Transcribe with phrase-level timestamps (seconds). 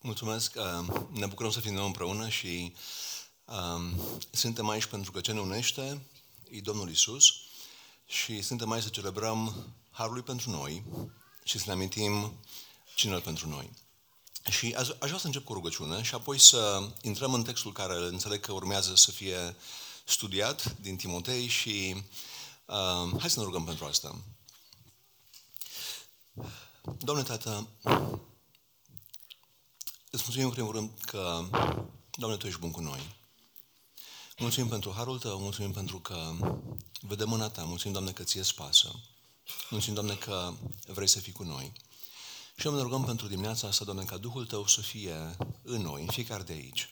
[0.00, 2.74] Mulțumesc, uh, ne bucurăm să fim nou împreună și
[3.44, 4.00] um,
[4.30, 6.06] suntem aici pentru că ce ne unește
[6.50, 7.34] e Domnul Isus
[8.06, 10.84] și suntem aici să celebrăm Harul pentru noi
[11.44, 12.40] și să ne amintim
[12.94, 13.70] cine pentru noi.
[14.50, 17.94] Și aș, aș vrea să încep cu rugăciune și apoi să intrăm în textul care
[17.94, 19.56] înțeleg că urmează să fie
[20.04, 22.02] studiat din Timotei și
[22.66, 24.16] uh, hai să ne rugăm pentru asta.
[26.98, 27.68] Doamne Tată,
[30.10, 31.48] îți mulțumim în primul rând că,
[32.10, 33.16] Doamne, Tu ești bun cu noi.
[34.38, 36.32] Mulțumim pentru harul Tău, mulțumim pentru că
[37.00, 38.90] vedem mâna Ta, mulțumim, Doamne, că Ție spasă.
[39.70, 40.52] Mulțumim, Doamne, că
[40.86, 41.72] vrei să fii cu noi.
[42.56, 46.02] Și eu ne rugăm pentru dimineața asta, Doamne, ca Duhul Tău să fie în noi,
[46.02, 46.88] în fiecare de aici.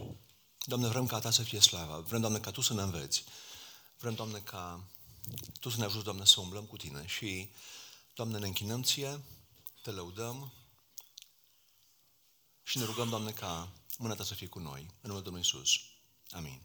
[0.65, 3.25] Doamne, vrem ca Ta să fie slava, vrem, Doamne, ca Tu să ne înveți.
[3.99, 4.85] Vrem, Doamne, ca
[5.61, 7.51] Tu să ne ajuți, Doamne, să umblăm cu Tine și,
[8.15, 9.25] Doamne, ne închinăm Ție,
[9.83, 10.53] Te lăudăm
[12.67, 15.81] și ne rugăm, Doamne, ca mâna Ta să fie cu noi, în numele Domnului Iisus.
[16.31, 16.61] Amin.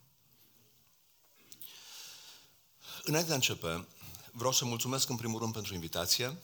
[3.03, 3.87] Înainte de a începe,
[4.31, 6.37] vreau să mulțumesc în primul rând pentru invitație.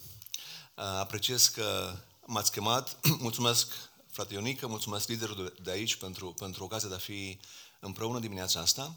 [0.75, 2.97] Apreciez că m-ați chemat.
[3.19, 3.73] Mulțumesc,
[4.11, 7.39] frate Ionică, mulțumesc liderul de aici pentru, pentru ocazia de a fi
[7.79, 8.95] împreună dimineața asta.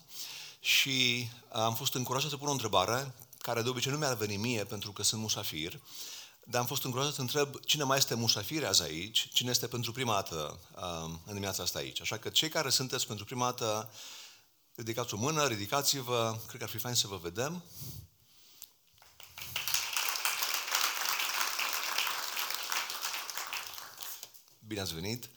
[0.60, 4.64] Și am fost încurajat să pun o întrebare, care de obicei nu mi-ar veni mie
[4.64, 5.80] pentru că sunt musafir,
[6.50, 9.92] dar am fost încurajat să întreb cine mai este musafir azi aici, cine este pentru
[9.92, 12.00] prima dată um, în dimineața asta aici.
[12.00, 13.92] Așa că cei care sunteți pentru prima dată,
[14.74, 17.64] ridicați o mână, ridicați-vă, cred că ar fi fain să vă vedem.
[24.58, 25.30] Bine ați venit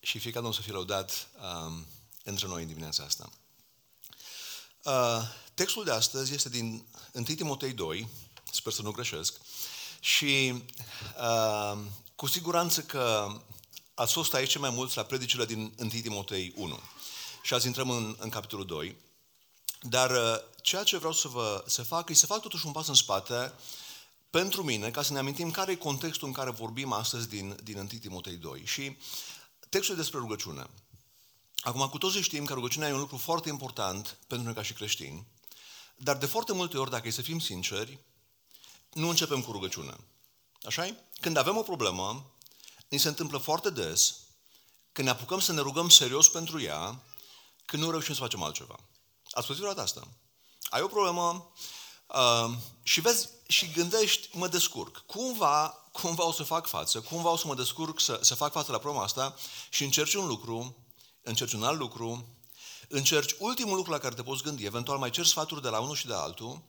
[0.00, 1.28] și fiecare Domnul să fie lăudat
[1.66, 1.86] um,
[2.24, 3.32] între noi în dimineața asta.
[4.84, 5.22] Uh,
[5.54, 8.08] textul de astăzi este din 1 Timotei 2,
[8.52, 9.40] sper să nu greșesc,
[10.00, 10.62] și
[11.20, 11.78] uh,
[12.16, 13.32] cu siguranță că
[13.94, 16.78] ați fost aici mai mulți la predicile din 1 Timotei 1.
[17.42, 18.96] Și azi intrăm în, în capitolul 2.
[19.80, 22.88] Dar uh, ceea ce vreau să, vă, să fac e să fac totuși un pas
[22.88, 23.52] în spate
[24.30, 27.78] pentru mine, ca să ne amintim care e contextul în care vorbim astăzi din, din
[27.78, 28.62] 1 Timotei 2.
[28.64, 28.96] Și
[29.68, 30.66] textul e despre rugăciune.
[31.60, 34.72] Acum, cu toții știm că rugăciunea e un lucru foarte important pentru noi ca și
[34.72, 35.26] creștini,
[35.96, 37.98] dar de foarte multe ori, dacă e să fim sinceri,
[38.92, 39.96] nu începem cu rugăciune.
[40.62, 40.94] așa -i?
[41.20, 42.34] Când avem o problemă,
[42.88, 44.16] ni se întâmplă foarte des,
[44.92, 47.02] când ne apucăm să ne rugăm serios pentru ea,
[47.64, 48.78] când nu reușim să facem altceva.
[49.30, 50.08] Ați spus vreodată asta?
[50.70, 51.52] Ai o problemă
[52.06, 52.50] uh,
[52.82, 55.02] și vezi și gândești, mă descurc.
[55.06, 58.72] Cumva, cumva o să fac față, cumva o să mă descurc să, să fac față
[58.72, 59.34] la problema asta
[59.70, 60.76] și încerci un lucru,
[61.22, 62.26] încerci un alt lucru,
[62.88, 65.94] încerci ultimul lucru la care te poți gândi, eventual mai cer sfaturi de la unul
[65.94, 66.62] și de altul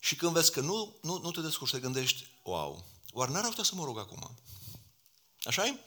[0.00, 3.64] și când vezi că nu, nu, nu te descurci, te gândești, wow, oare n-ar putea
[3.64, 4.38] să mă rog acum?
[5.44, 5.78] așa -i?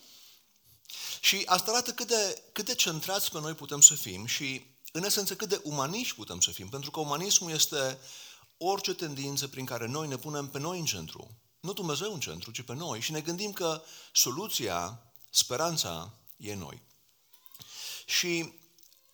[1.22, 5.04] Și asta arată cât de, cât de centrați pe noi putem să fim și, în
[5.04, 6.70] esență, cât de umaniști putem să fim.
[6.70, 8.00] Pentru că umanismul este
[8.58, 11.32] orice tendință prin care noi ne punem pe noi în centru.
[11.60, 13.02] Nu Dumnezeu în centru, ci pe noi.
[13.02, 16.82] Și ne gândim că soluția, speranța, e noi.
[18.06, 18.54] Și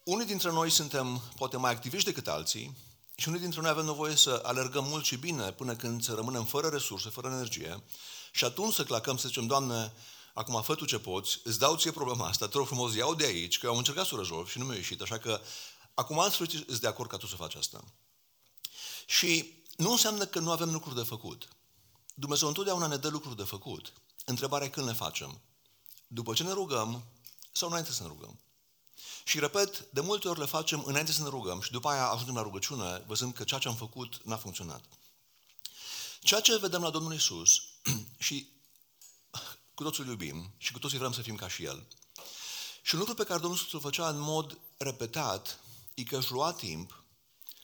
[0.04, 2.78] unii dintre noi suntem poate mai activiști decât alții,
[3.20, 6.46] și unii dintre noi avem nevoie să alergăm mult și bine până când să rămânem
[6.46, 7.84] fără resurse, fără energie
[8.32, 9.94] și atunci să clacăm, să zicem, Doamne,
[10.34, 13.26] acum fă Tu ce poți, îți dau ție problema asta, te rog frumos, iau de
[13.26, 15.42] aici, că eu am încercat să o rezolv și nu mi-a ieșit, așa că
[15.94, 17.84] acum în sfârșit îți de acord ca Tu să faci asta.
[19.06, 21.48] Și nu înseamnă că nu avem lucruri de făcut.
[22.14, 23.94] Dumnezeu întotdeauna ne dă lucruri de făcut.
[24.26, 25.42] Întrebarea e când le facem.
[26.08, 27.04] După ce ne rugăm
[27.52, 28.40] sau înainte să ne rugăm.
[29.24, 32.36] Și repet, de multe ori le facem înainte să ne rugăm și după aia ajungem
[32.36, 34.84] la rugăciune, văzând că ceea ce am făcut n-a funcționat.
[36.20, 37.62] Ceea ce vedem la Domnul Isus
[38.26, 38.50] și
[39.74, 41.88] cu toții îl iubim și cu toții vrem să fim ca și El.
[42.82, 45.60] Și un lucru pe care Domnul Isus îl făcea în mod repetat
[45.94, 47.04] e că își lua timp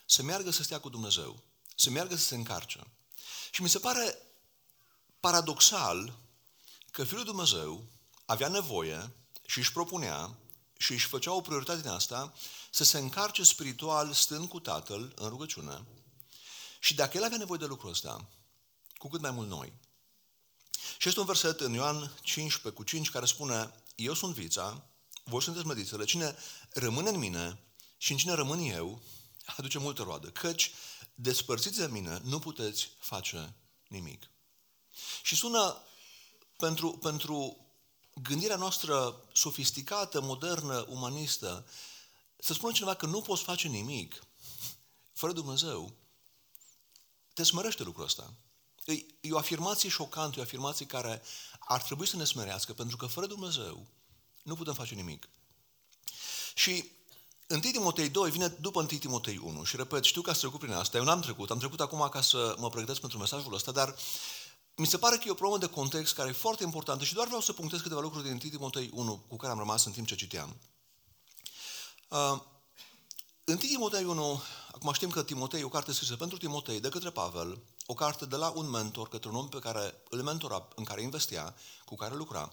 [0.06, 1.44] să meargă să stea cu Dumnezeu,
[1.76, 2.80] să meargă să se încarce.
[3.52, 4.18] Și mi se pare
[5.20, 6.18] paradoxal
[6.92, 7.84] că Fiul Dumnezeu
[8.26, 10.38] avea nevoie și își propunea
[10.78, 12.34] și își făcea o prioritate din asta
[12.72, 15.86] să se încarce spiritual stând cu Tatăl în rugăciune.
[16.80, 18.30] Și dacă el avea nevoie de lucrul ăsta,
[18.98, 19.74] cu cât mai mult noi.
[20.98, 24.86] Și este un verset în Ioan 15 cu 5 care spune Eu sunt vița,
[25.24, 26.36] voi sunteți mădițele, cine
[26.70, 27.60] rămâne în mine
[27.98, 29.02] și în cine rămân eu,
[29.46, 30.72] aduce multă roadă, căci
[31.16, 33.56] despărțiți de mine nu puteți face
[33.88, 34.30] nimic.
[35.24, 35.84] Și sună
[36.58, 37.65] pentru, pentru
[38.22, 41.66] gândirea noastră sofisticată, modernă, umanistă,
[42.40, 44.24] să spună cineva că nu poți face nimic
[45.14, 45.94] fără Dumnezeu,
[47.34, 48.34] te smerește lucrul ăsta.
[48.86, 51.22] E, e o afirmație șocantă, e o afirmație care
[51.60, 53.88] ar trebui să ne smerească, pentru că fără Dumnezeu
[54.44, 55.30] nu putem face nimic.
[56.56, 56.92] Și
[57.48, 60.72] 1 Timotei 2 vine după 1 Timotei 1 și repet, știu că ați trecut prin
[60.72, 63.96] asta, eu n-am trecut, am trecut acum ca să mă pregătesc pentru mesajul ăsta, dar
[64.76, 67.28] mi se pare că e o problemă de context care e foarte importantă și doar
[67.28, 70.08] vreau să punctez câteva lucruri din 1 Timotei 1 cu care am rămas în timp
[70.08, 70.56] ce citeam.
[72.08, 72.42] Uh,
[73.46, 74.42] 1 Timotei 1,
[74.72, 78.26] acum știm că Timotei e o carte scrisă pentru Timotei de către Pavel, o carte
[78.26, 81.56] de la un mentor către un om pe care îl mentora, în care investea,
[81.86, 82.52] cu care lucra.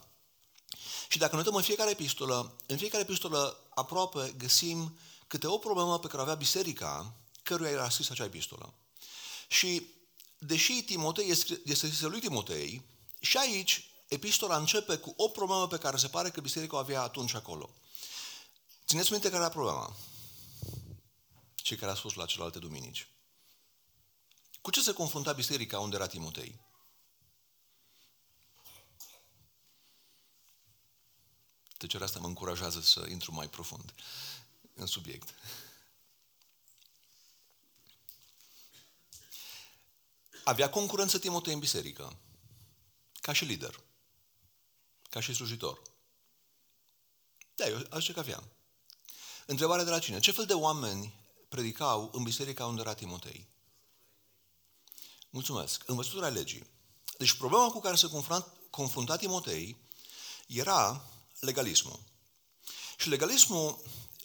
[1.09, 5.99] Și dacă ne uităm în fiecare epistolă, în fiecare epistolă aproape găsim câte o problemă
[5.99, 8.75] pe care avea biserica, căruia era scris acea epistolă.
[9.49, 9.87] Și
[10.47, 12.83] deși Timotei este scrisă lui Timotei,
[13.21, 17.03] și aici epistola începe cu o problemă pe care se pare că biserica o avea
[17.03, 17.71] atunci acolo.
[18.87, 19.97] Țineți minte care era problema?
[21.55, 23.09] Cei care a spus la celelalte duminici.
[24.61, 26.61] Cu ce se confrunta biserica unde era Timotei?
[31.77, 33.95] Tăcerea asta mă încurajează să intru mai profund
[34.75, 35.35] în subiect.
[40.45, 42.17] Avea concurență Timotei în biserică,
[43.21, 43.81] ca și lider,
[45.11, 45.83] ca și slujitor.
[47.55, 48.45] Da, eu aș că avea.
[49.47, 50.21] Întrebarea de la cine?
[50.21, 51.15] Ce fel de oameni
[51.49, 53.49] predicau în biserica unde era Timotei?
[55.31, 55.83] Mulțumesc.
[55.87, 56.67] Învățătura legii.
[57.19, 58.11] Deci problema cu care se
[58.71, 59.77] confrunta Timotei
[60.47, 61.05] era
[61.41, 62.01] legalismul.
[62.99, 63.83] Și legalismul,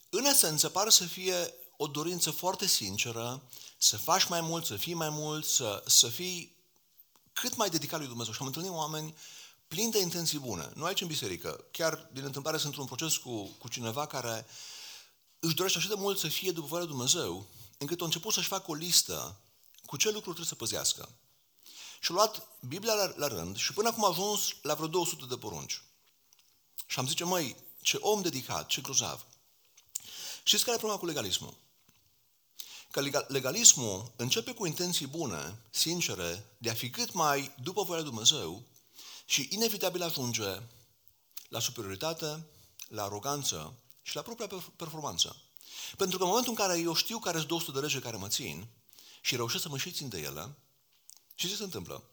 [0.10, 4.94] în esență, pare să fie o dorință foarte sinceră să faci mai mult, să fii
[4.94, 6.56] mai mult, să, să fii
[7.34, 8.34] cât mai dedicat lui Dumnezeu.
[8.34, 9.16] Și am întâlnit oameni
[9.68, 10.72] plini de intenții bune.
[10.76, 11.66] Nu aici în biserică.
[11.72, 14.46] Chiar din întâmplare sunt într-un proces cu, cu cineva care
[15.40, 17.48] își dorește așa de mult să fie după voia lui Dumnezeu,
[17.78, 19.40] încât a început să-și facă o listă
[19.86, 21.10] cu ce lucruri trebuie să păzească.
[22.00, 25.26] Și a luat Biblia la, la rând și până acum a ajuns la vreo 200
[25.26, 25.82] de porunci.
[26.86, 29.26] Și am zice, măi, ce om dedicat, ce grozav.
[30.44, 31.54] Știți care e problema cu legalismul?
[32.98, 38.10] Că legalismul începe cu intenții bune, sincere, de a fi cât mai după voia lui
[38.10, 38.64] Dumnezeu
[39.26, 40.62] și inevitabil ajunge
[41.50, 42.46] la superioritate,
[42.88, 45.36] la aroganță și la propria performanță.
[45.98, 48.28] Pentru că în momentul în care eu știu care sunt 200 de lege care mă
[48.28, 48.68] țin
[49.22, 50.56] și reușesc să mă și țin de ele,
[51.36, 52.04] și ce se întâmplă?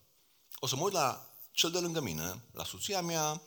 [0.58, 3.42] O să mă uit la cel de lângă mine, la soția mea,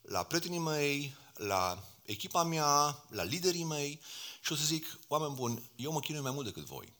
[0.00, 4.00] la prietenii mei, la echipa mea, la liderii mei
[4.40, 6.92] și o să zic, oameni buni, eu mă chinui mai mult decât voi.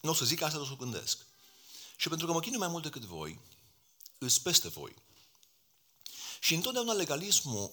[0.00, 1.26] Nu o să zic asta, o să o gândesc.
[1.96, 3.40] Și pentru că mă chinui mai mult decât voi,
[4.18, 4.94] îs peste voi.
[6.40, 7.72] Și întotdeauna legalismul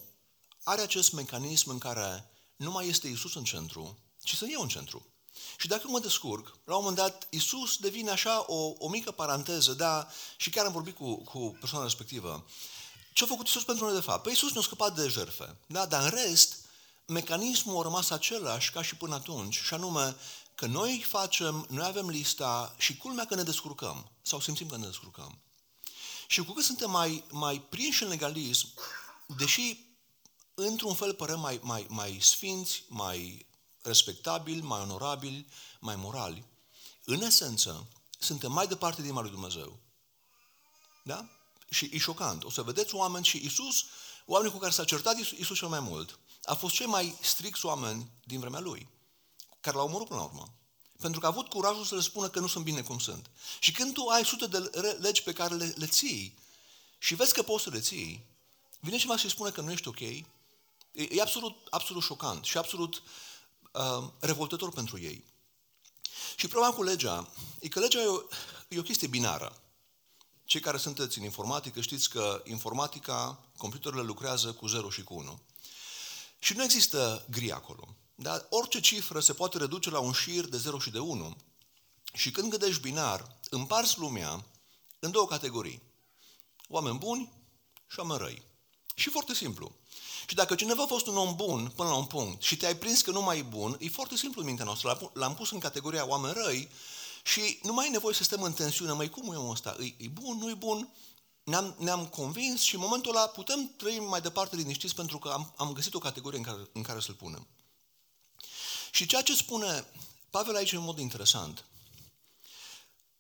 [0.64, 4.68] are acest mecanism în care nu mai este Isus în centru, ci sunt eu în
[4.68, 5.06] centru.
[5.58, 9.74] Și dacă mă descurc, la un moment dat, Isus devine așa o, o mică paranteză,
[9.74, 10.08] da,
[10.38, 12.46] și chiar am vorbit cu, cu persoana respectivă.
[13.14, 14.24] Ce a făcut Isus pentru noi de fapt?
[14.24, 16.59] Păi Isus ne-a scăpat de jertfe, da, dar în rest,
[17.10, 20.16] mecanismul a rămas același ca și până atunci, și anume
[20.56, 24.86] că noi facem, noi avem lista și culmea că ne descurcăm, sau simțim că ne
[24.86, 25.42] descurcăm.
[26.28, 28.68] Și cu cât suntem mai, mai prinși în legalism,
[29.38, 29.78] deși
[30.54, 33.48] într-un fel părem mai, mai, mai sfinți, mai
[33.82, 35.48] respectabili, mai onorabili,
[35.80, 36.46] mai morali,
[37.06, 37.88] în esență,
[38.20, 39.80] suntem mai departe din lui Dumnezeu.
[41.04, 41.30] Da?
[41.70, 42.44] Și e șocant.
[42.44, 43.86] O să vedeți oameni și Isus,
[44.26, 48.12] oamenii cu care s-a certat Isus cel mai mult, a fost cei mai stricți oameni
[48.24, 48.88] din vremea lui,
[49.60, 50.54] care l-au omorât până la urmă.
[51.00, 53.30] Pentru că a avut curajul să le spună că nu sunt bine cum sunt.
[53.60, 54.58] Și când tu ai sute de
[55.00, 56.38] legi pe care le, le ții
[56.98, 58.26] și vezi că poți să le ții,
[58.80, 60.26] vine cineva și spune că nu ești ok, e,
[60.92, 63.04] e absolut, absolut șocant și absolut
[63.72, 65.26] uh, revoltător pentru ei.
[66.36, 67.28] Și problema cu legea
[67.60, 68.22] e că legea e o,
[68.68, 69.62] e o chestie binară.
[70.44, 75.40] Cei care sunteți în informatică știți că informatica, computerele lucrează cu 0 și cu 1.
[76.40, 77.96] Și nu există gri acolo.
[78.16, 81.36] Dar orice cifră se poate reduce la un șir de 0 și de 1.
[82.14, 84.46] Și când gândești binar, împarți lumea
[85.00, 85.82] în două categorii.
[86.68, 87.32] Oameni buni
[87.88, 88.44] și oameni răi.
[88.96, 89.76] Și foarte simplu.
[90.28, 93.02] Și dacă cineva a fost un om bun până la un punct și te-ai prins
[93.02, 95.12] că nu mai e bun, e foarte simplu în mintea noastră.
[95.14, 96.70] L-am pus în categoria oameni răi
[97.24, 98.92] și nu mai e nevoie să stăm în tensiune.
[98.92, 99.76] Mai cum e omul ăsta?
[99.80, 100.90] E, e bun, nu e bun?
[101.50, 105.54] Ne-am, ne-am convins și în momentul ăla putem trăi mai departe liniștiți pentru că am,
[105.58, 107.48] am găsit o categorie în care, în care să-l punem.
[108.92, 109.86] Și ceea ce spune
[110.30, 111.66] Pavel aici în mod interesant,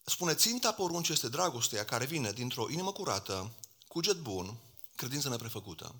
[0.03, 3.51] spune, ținta poruncii este dragostea care vine dintr-o inimă curată,
[3.87, 4.57] cuget bun,
[4.95, 5.95] credință neprefăcută.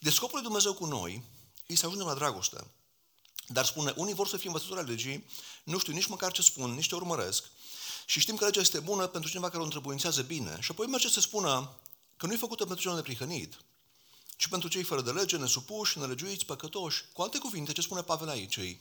[0.00, 1.22] De scopul lui Dumnezeu cu noi,
[1.66, 2.70] îi să ajungem la dragoste.
[3.46, 5.26] Dar spune, unii vor să fie învățători ale legii,
[5.64, 7.50] nu știu nici măcar ce spun, nici ce urmăresc,
[8.12, 10.58] și știm că legea este bună pentru cineva care o întrebuințează bine.
[10.60, 11.78] Și apoi merge să spună
[12.16, 13.58] că nu e făcută pentru cel neprihănit, ci
[14.36, 17.04] ci pentru cei fără de lege, nesupuși, nelegiuiți, păcătoși.
[17.12, 18.78] Cu alte cuvinte, ce spune Pavel aici e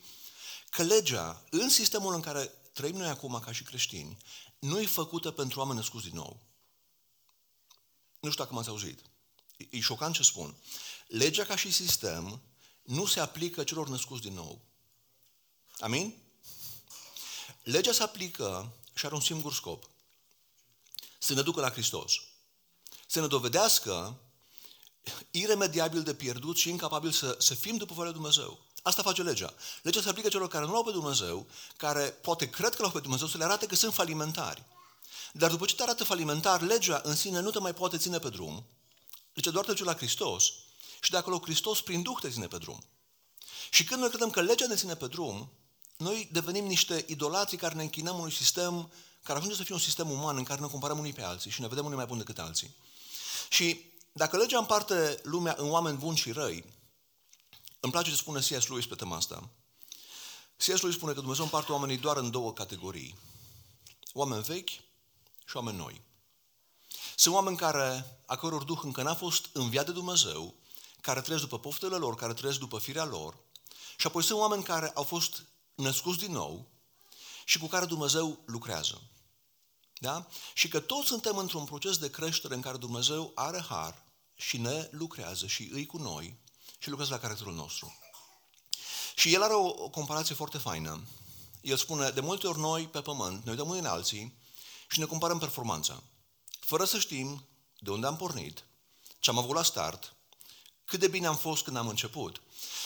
[0.69, 4.17] că legea, în sistemul în care trăim noi acum ca și creștini,
[4.59, 6.39] nu e făcută pentru oameni născuți din nou.
[8.19, 8.99] Nu știu dacă m-ați auzit.
[9.57, 10.55] E, e șocant ce spun.
[11.07, 12.41] Legea ca și sistem
[12.81, 14.61] nu se aplică celor născuți din nou.
[15.79, 16.15] Amin?
[17.63, 19.89] Legea se aplică și are un singur scop.
[21.19, 22.13] Să ne ducă la Hristos.
[23.07, 24.19] Să ne dovedească
[25.31, 28.59] iremediabil de pierdut și incapabil să, să fim după voia lui Dumnezeu.
[28.81, 29.53] Asta face legea.
[29.81, 32.99] Legea se aplică celor care nu au pe Dumnezeu, care poate cred că l-au pe
[32.99, 34.63] Dumnezeu, să le arate că sunt falimentari.
[35.33, 38.29] Dar după ce te arată falimentar, legea în sine nu te mai poate ține pe
[38.29, 38.65] drum,
[39.33, 40.53] deci doar te duce la Hristos
[41.01, 42.83] și de acolo Hristos prin Duh te ține pe drum.
[43.69, 45.51] Și când noi credem că legea ne ține pe drum,
[46.01, 48.91] noi devenim niște idolatri care ne închinăm unui sistem
[49.23, 51.61] care ajunge să fie un sistem uman în care ne comparăm unii pe alții și
[51.61, 52.75] ne vedem unii mai buni decât alții.
[53.49, 56.65] Și dacă legea împarte lumea în oameni buni și răi,
[57.79, 58.67] îmi place ce spune C.S.
[58.67, 59.49] Lewis pe tema asta.
[60.57, 60.81] C.S.
[60.81, 63.15] Lewis spune că Dumnezeu împarte oamenii doar în două categorii.
[64.13, 64.69] Oameni vechi
[65.45, 66.01] și oameni noi.
[67.15, 70.55] Sunt oameni care, a căror Duh încă n-a fost înviat de Dumnezeu,
[71.01, 73.37] care trăiesc după poftele lor, care trăiesc după firea lor,
[73.97, 75.43] și apoi sunt oameni care au fost
[75.75, 76.67] născuți din nou
[77.45, 79.01] și cu care Dumnezeu lucrează.
[79.99, 80.27] Da?
[80.53, 84.03] Și că toți suntem într-un proces de creștere în care Dumnezeu are har
[84.35, 86.37] și ne lucrează și îi cu noi
[86.79, 87.97] și lucrează la caracterul nostru.
[89.15, 91.03] Și el are o, o comparație foarte faină.
[91.61, 94.37] El spune, de multe ori noi pe pământ ne uităm unii în alții
[94.89, 96.03] și ne comparăm performanța.
[96.59, 97.45] Fără să știm
[97.79, 98.65] de unde am pornit,
[99.19, 100.15] ce am avut la start,
[100.85, 102.41] cât de bine am fost când am început.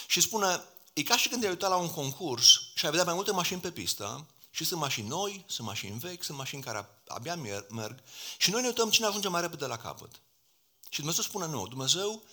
[0.08, 0.64] Și spune,
[0.98, 3.62] e ca și când te-ai uitat la un concurs și ai vedea mai multe mașini
[3.62, 7.36] pe pistă și sunt mașini noi, sunt mașini vechi, sunt mașini care abia
[7.70, 8.04] merg
[8.38, 10.22] și noi ne uităm cine ajunge mai repede la capăt.
[10.90, 12.24] Și Dumnezeu spune nu, Dumnezeu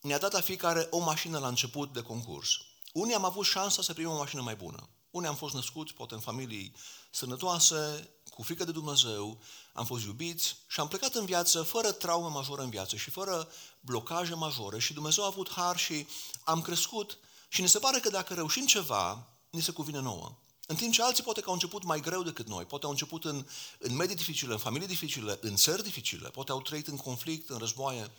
[0.00, 2.50] ne-a dat la fiecare o mașină la început de concurs.
[2.92, 4.88] Unii am avut șansa să primim o mașină mai bună.
[5.10, 6.74] Unii am fost născuți, poate în familii
[7.10, 9.40] sănătoase, cu frică de Dumnezeu,
[9.72, 13.48] am fost iubiți și am plecat în viață fără traume majore în viață și fără
[13.80, 16.06] blocaje majore și Dumnezeu a avut har și
[16.44, 17.18] am crescut
[17.52, 20.36] și ne se pare că dacă reușim ceva, ni se cuvine nouă.
[20.66, 23.24] În timp ce alții poate că au început mai greu decât noi, poate au început
[23.24, 23.46] în,
[23.78, 27.58] în medii dificile, în familii dificile, în țări dificile, poate au trăit în conflict, în
[27.58, 28.10] războaie.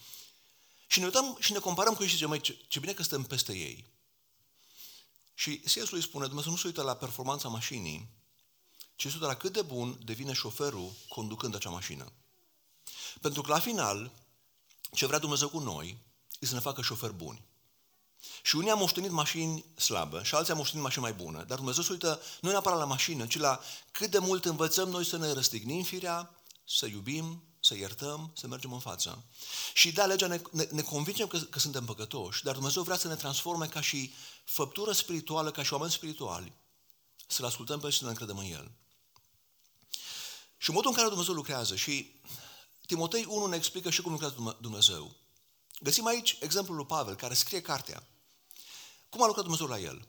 [0.87, 3.23] Și ne uităm și ne comparăm cu ei și zicem, ce, ce bine că suntem
[3.23, 3.85] peste ei.
[5.33, 5.89] Și C.S.
[5.89, 8.09] lui spune, Dumnezeu nu se uită la performanța mașinii,
[8.95, 12.11] ci se uită la cât de bun devine șoferul conducând acea mașină.
[13.21, 14.11] Pentru că la final,
[14.91, 15.97] ce vrea Dumnezeu cu noi,
[16.39, 17.41] e să ne facă șoferi buni.
[18.43, 21.43] Și unii am moștenit mașini slabe și alții am moștenit mașini mai bune.
[21.47, 23.59] Dar Dumnezeu se uită nu neapărat la mașină, ci la
[23.91, 28.73] cât de mult învățăm noi să ne răstignim firea, să iubim, să iertăm, să mergem
[28.73, 29.23] în față.
[29.73, 33.07] Și da, legea ne, ne, ne convingem că, că suntem păcătoși, dar Dumnezeu vrea să
[33.07, 34.13] ne transforme ca și
[34.43, 36.53] făptură spirituală, ca și oameni spirituali,
[37.27, 38.71] să-L ascultăm pe și să ne încredem în El.
[40.57, 42.21] Și modul în care Dumnezeu lucrează și
[42.85, 45.15] Timotei 1 ne explică și cum lucrează Dumnezeu.
[45.79, 48.07] Găsim aici exemplul lui Pavel, care scrie cartea.
[49.13, 50.07] Cum a lucrat Dumnezeu la el?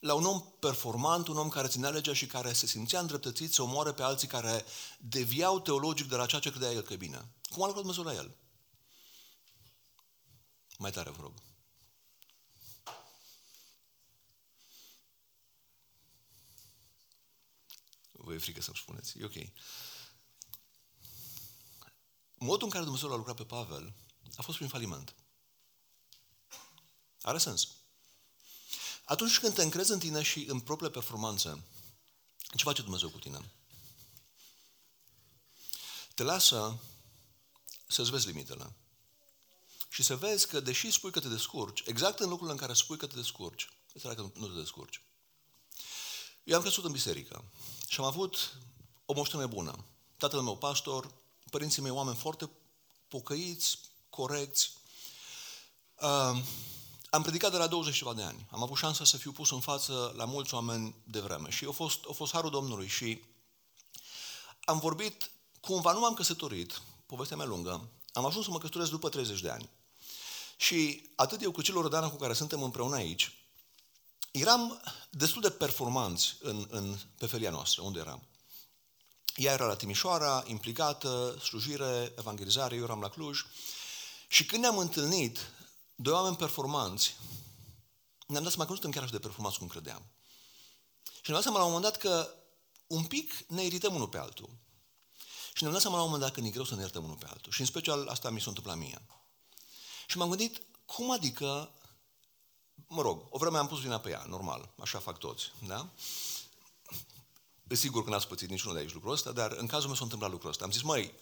[0.00, 3.62] La un om performant, un om care ținea legea și care se simțea îndreptățit să
[3.62, 4.64] omoare pe alții care
[4.98, 7.28] deviau teologic de la ceea ce credea el că e bine.
[7.50, 8.36] Cum a lucrat Dumnezeu la el?
[10.78, 11.34] Mai tare, vă rog.
[18.12, 19.18] Vă e frică să-mi spuneți.
[19.18, 19.52] E ok.
[22.34, 23.94] Modul în care Dumnezeu l-a lucrat pe Pavel
[24.36, 25.14] a fost prin faliment.
[27.20, 27.68] Are sens.
[29.08, 31.62] Atunci când te încrezi în tine și în propriile performanțe,
[32.56, 33.50] ce face Dumnezeu cu tine?
[36.14, 36.78] Te lasă
[37.86, 38.72] să-ți vezi limitele.
[39.88, 42.96] Și să vezi că, deși spui că te descurci, exact în lucrurile în care spui
[42.96, 45.02] că te descurci, este că nu te descurci.
[46.44, 47.44] Eu am crescut în biserică
[47.88, 48.56] și am avut
[49.04, 49.84] o moștenire bună.
[50.16, 51.14] Tatăl meu pastor,
[51.50, 52.50] părinții mei oameni foarte
[53.08, 53.78] pocăiți,
[54.10, 54.72] corecți.
[55.94, 56.42] Uh,
[57.10, 58.46] am predicat de la 20 ceva de ani.
[58.50, 61.70] Am avut șansa să fiu pus în față la mulți oameni de vreme și a
[61.70, 63.22] fost, a fost harul Domnului și
[64.64, 69.08] am vorbit, cumva nu m-am căsătorit, povestea mea lungă, am ajuns să mă căsătoresc după
[69.08, 69.70] 30 de ani.
[70.56, 73.32] Și atât eu cât și Loredana cu care suntem împreună aici,
[74.30, 78.22] eram destul de performanți în, în, pe felia noastră, unde eram.
[79.34, 83.40] Ea era la Timișoara, implicată, slujire, evangelizare, eu eram la Cluj.
[84.28, 85.50] Și când ne-am întâlnit,
[85.96, 87.16] doi oameni performanți,
[88.26, 90.02] ne-am dat seama că nu suntem chiar așa de performanți cum credeam.
[91.04, 92.34] Și ne-am dat seama la un moment dat că
[92.86, 94.48] un pic ne irităm unul pe altul.
[95.52, 97.04] Și ne-am dat seama la un moment dat că ne e greu să ne iertăm
[97.04, 97.52] unul pe altul.
[97.52, 99.06] Și în special asta mi s-a întâmplat mie.
[100.06, 101.70] Și m-am gândit, cum adică,
[102.86, 105.88] mă rog, o vreme am pus vina pe ea, normal, așa fac toți, da?
[107.68, 110.02] E sigur că n-ați pățit niciunul de aici lucrul ăsta, dar în cazul meu s-a
[110.02, 110.64] întâmplat lucrul ăsta.
[110.64, 111.14] Am zis, măi,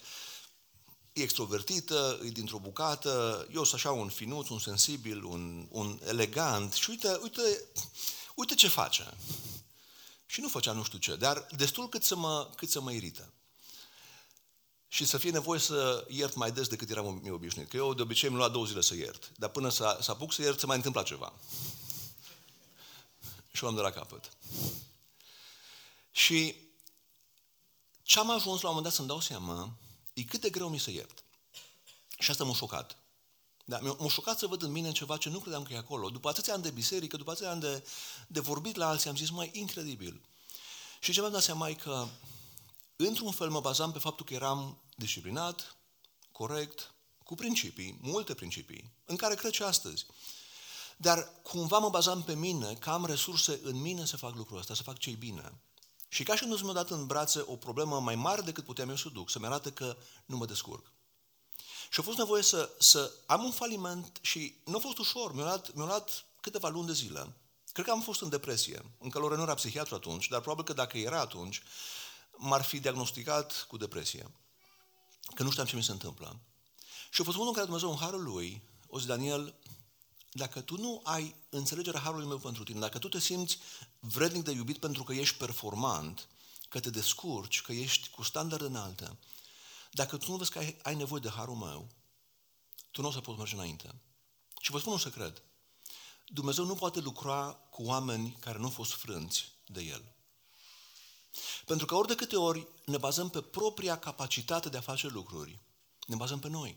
[1.14, 6.73] e extrovertită, e dintr-o bucată, eu sunt așa un finuț, un sensibil, un, un elegant
[6.73, 7.64] și uite, uite,
[8.35, 9.14] uite ce face.
[10.26, 13.33] Și nu făcea nu știu ce, dar destul cât să mă, cât să mă irită.
[14.88, 17.68] Și să fie nevoie să iert mai des decât eram eu obișnuit.
[17.68, 19.33] Că eu de obicei mi lua două zile să iert.
[19.37, 21.33] Dar până să, să apuc să iert, se mai întâmpla ceva.
[23.52, 24.30] Și o am de la capăt.
[26.11, 26.54] Și
[28.02, 29.76] ce am ajuns la un moment dat să-mi dau seama
[30.14, 31.25] e cât de greu mi să iert.
[32.18, 32.97] Și asta m-a șocat.
[33.64, 36.11] Da, m-a șocat să văd în mine ceva ce nu credeam că e acolo.
[36.11, 37.87] După atâția ani de biserică, după atâția ani de,
[38.26, 40.21] de vorbit la alții, am zis, mai incredibil.
[41.00, 42.06] Și ce mi-am dat seama e că,
[42.97, 45.76] într-un fel, mă bazam pe faptul că eram disciplinat,
[46.33, 46.94] corect,
[47.25, 50.06] cu principii, multe principii, în care cred și astăzi.
[50.97, 54.75] Dar cumva mă bazam pe mine, că am resurse în mine să fac lucrul ăsta,
[54.75, 55.52] să fac ce bine.
[56.14, 58.97] Și ca și când mi-a dat în brațe o problemă mai mare decât puteam eu
[58.97, 60.92] să duc, să-mi arate că nu mă descurc.
[61.90, 65.44] Și a fost nevoie să, să am un faliment și nu a fost ușor, mi-a
[65.44, 67.37] luat, mi luat câteva luni de zile.
[67.73, 68.85] Cred că am fost în depresie.
[68.99, 71.62] Încă Lore nu era psihiatru atunci, dar probabil că dacă era atunci,
[72.37, 74.30] m-ar fi diagnosticat cu depresie.
[75.35, 76.40] Că nu știam ce mi se întâmplă.
[77.11, 79.54] Și a fost unul în care Dumnezeu, în harul lui, o zi, Daniel,
[80.36, 83.58] dacă tu nu ai înțelegerea harului meu pentru tine, dacă tu te simți
[83.98, 86.28] vrednic de iubit pentru că ești performant,
[86.68, 89.18] că te descurci, că ești cu standarde înalte,
[89.90, 91.88] dacă tu nu vezi că ai, ai nevoie de harul meu,
[92.90, 93.94] tu nu o să poți merge înainte.
[94.60, 95.42] Și vă spun un secret.
[96.26, 100.14] Dumnezeu nu poate lucra cu oameni care nu au fost frânți de El.
[101.64, 105.58] Pentru că ori de câte ori ne bazăm pe propria capacitate de a face lucruri,
[106.06, 106.76] ne bazăm pe noi.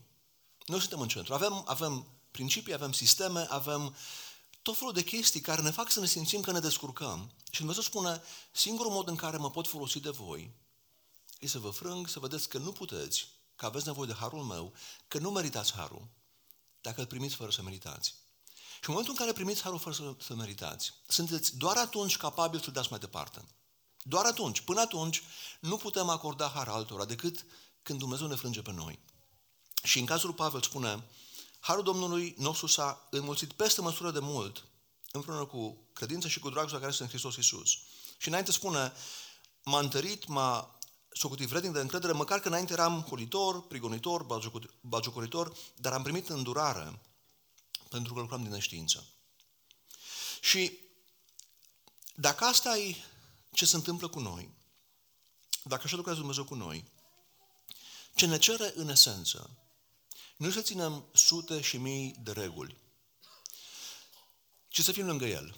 [0.66, 1.34] Noi suntem în centru.
[1.34, 3.96] Avem, avem principii, avem sisteme, avem
[4.62, 7.32] tot felul de chestii care ne fac să ne simțim că ne descurcăm.
[7.52, 10.52] Și Dumnezeu spune, singurul mod în care mă pot folosi de voi
[11.40, 14.74] e să vă frâng, să vedeți că nu puteți, că aveți nevoie de harul meu,
[15.08, 16.08] că nu meritați harul,
[16.82, 18.16] dacă îl primiți fără să meritați.
[18.82, 22.64] Și în momentul în care primiți harul fără să, să meritați, sunteți doar atunci capabili
[22.64, 23.46] să-l dați mai departe.
[24.02, 24.62] Doar atunci.
[24.62, 25.24] Până atunci
[25.60, 27.46] nu putem acorda har altora decât
[27.84, 29.00] când Dumnezeu ne frânge pe noi.
[29.84, 31.04] Și în cazul lui Pavel spune,
[31.68, 34.66] Harul Domnului nostru s-a înmulțit peste măsură de mult
[35.12, 37.70] împreună cu credința și cu dragostea care este în Hristos Iisus.
[38.18, 38.94] Și înainte spune,
[39.64, 44.26] m-a întărit, m-a socotit vrednic de încredere, măcar că înainte eram holitor, prigonitor,
[44.82, 47.02] bagiocoritor, dar am primit îndurare
[47.90, 49.06] pentru că lucram din neștiință.
[50.42, 50.80] Și
[52.16, 52.96] dacă asta e
[53.52, 54.50] ce se întâmplă cu noi,
[55.64, 56.92] dacă așa lucrează Dumnezeu cu noi,
[58.16, 59.50] ce ne cere în esență
[60.38, 62.78] nu să ținem sute și mii de reguli,
[64.68, 65.56] ci să fim lângă El.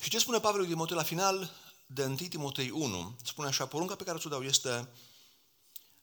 [0.00, 1.50] Și ce spune Pavel Timotei la final
[1.86, 3.16] de 1 Timotei 1?
[3.24, 4.88] Spune așa, porunca pe care ți-o dau este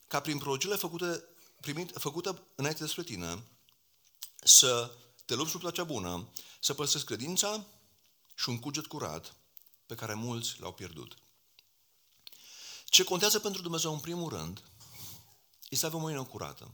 [0.07, 1.23] ca prin prorocile făcute,
[1.61, 3.43] primit, făcută înainte despre tine,
[4.43, 4.91] să
[5.25, 7.65] te lupți sub cea bună, să păstrezi credința
[8.35, 9.35] și un cuget curat
[9.85, 11.17] pe care mulți l-au pierdut.
[12.85, 14.63] Ce contează pentru Dumnezeu în primul rând
[15.61, 16.71] este să avem o ină curată.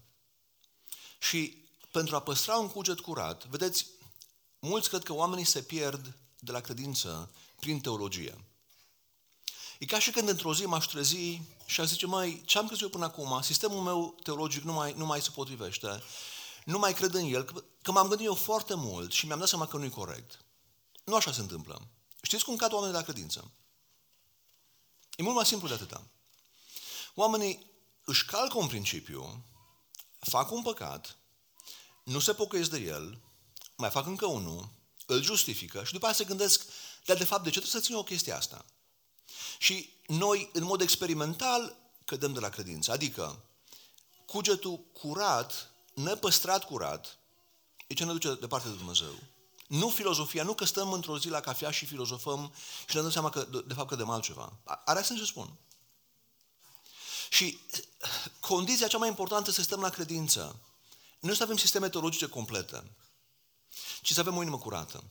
[1.27, 1.57] Și
[1.91, 3.85] pentru a păstra un cuget curat, vedeți,
[4.59, 8.45] mulți cred că oamenii se pierd de la credință prin teologie.
[9.79, 12.83] E ca și când într-o zi m-aș trezi și aș zice, mai, ce am crezut
[12.83, 16.03] eu până acum, sistemul meu teologic nu mai, nu mai se potrivește,
[16.65, 19.47] nu mai cred în el, că, că m-am gândit eu foarte mult și mi-am dat
[19.47, 20.45] seama că nu e corect.
[21.03, 21.87] Nu așa se întâmplă.
[22.21, 23.51] Știți cum cad oamenii la credință?
[25.15, 26.07] E mult mai simplu de atâta.
[27.13, 27.71] Oamenii
[28.05, 29.45] își calcă un principiu,
[30.23, 31.17] fac un păcat,
[32.03, 33.19] nu se pocăiesc de el,
[33.75, 34.69] mai fac încă unul,
[35.05, 36.65] îl justifică și după aceea se gândesc,
[37.05, 38.65] dar de fapt de ce trebuie să țin o chestie asta?
[39.57, 42.91] Și noi, în mod experimental, cădem de la credință.
[42.91, 43.43] Adică,
[44.25, 47.17] cugetul curat, nepăstrat curat,
[47.87, 49.13] e ce ne duce departe de Dumnezeu.
[49.67, 52.53] Nu filozofia, nu că stăm într-o zi la cafea și filozofăm
[52.87, 54.53] și ne dăm seama că, de, de fapt, cădem altceva.
[54.85, 55.57] Are sens ce spun.
[57.29, 57.59] Și
[58.39, 60.59] condiția cea mai importantă să stăm la credință.
[61.19, 62.83] Nu să avem sisteme teologice complete,
[64.01, 65.03] ci să avem o inimă curată.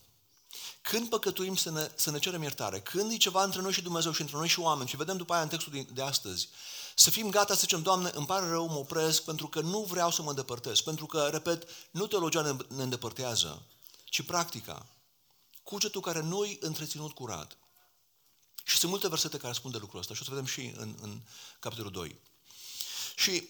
[0.83, 4.13] Când păcătuim să ne, să ne cerem iertare, când e ceva între noi și Dumnezeu
[4.13, 6.49] și între noi și oameni, și vedem după aia în textul de astăzi,
[6.95, 10.11] să fim gata să zicem, Doamne, îmi pare rău, mă opresc, pentru că nu vreau
[10.11, 10.81] să mă îndepărtez.
[10.81, 13.63] Pentru că, repet, nu teologia ne, ne îndepărtează,
[14.05, 14.87] ci practica.
[15.63, 17.57] Cugetul care nu-i întreținut curat.
[18.65, 20.95] Și sunt multe versete care spun de lucrul ăsta și o să vedem și în,
[21.01, 21.21] în
[21.61, 22.21] capitolul 2.
[23.23, 23.49] Și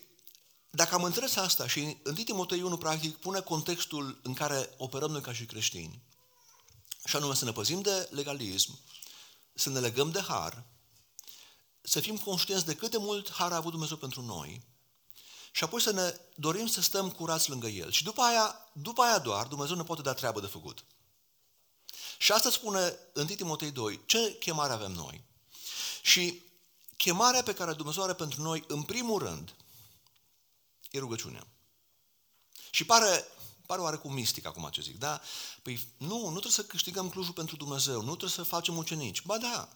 [0.70, 5.20] dacă am înțeles asta și în Timotei 1, practic, pune contextul în care operăm noi
[5.20, 6.02] ca și creștini,
[7.04, 8.78] și anume să ne păzim de legalism,
[9.54, 10.64] să ne legăm de har,
[11.82, 14.62] să fim conștienți de cât de mult har a avut Dumnezeu pentru noi
[15.52, 17.90] și apoi să ne dorim să stăm curați lângă El.
[17.90, 20.84] Și după aia, după aia doar, Dumnezeu ne poate da treabă de făcut.
[22.18, 25.24] Și asta spune în Timotei 2, ce chemare avem noi?
[26.02, 26.42] Și
[26.96, 29.54] chemarea pe care Dumnezeu are pentru noi, în primul rând,
[30.92, 31.46] e rugăciunea.
[32.70, 33.24] Și pare,
[33.66, 35.20] pare oarecum mistic acum ce zic, da?
[35.62, 39.22] Păi nu, nu trebuie să câștigăm Clujul pentru Dumnezeu, nu trebuie să facem ucenici.
[39.22, 39.68] Ba da,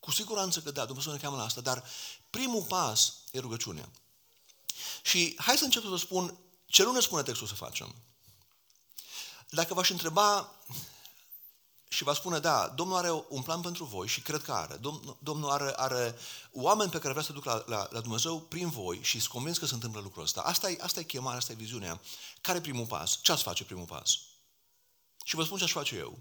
[0.00, 1.84] cu siguranță că da, Dumnezeu ne cheamă la asta, dar
[2.30, 3.90] primul pas e rugăciunea.
[5.02, 7.94] Și hai să încep să vă spun ce nu ne spune textul să facem.
[9.48, 10.54] Dacă v-aș întreba
[11.94, 14.76] și va spune, da, Domnul are un plan pentru voi și cred că are.
[14.76, 16.18] Domn, Domnul are, are
[16.52, 19.58] oameni pe care vrea să duc la, la, la Dumnezeu prin voi și sunt convins
[19.58, 20.40] că se întâmplă lucrul ăsta.
[20.40, 22.00] Asta e, asta e chemarea, asta e viziunea.
[22.40, 23.18] Care e primul pas?
[23.22, 24.18] Ce ați face primul pas?
[25.24, 26.18] Și vă spun ce aș face eu.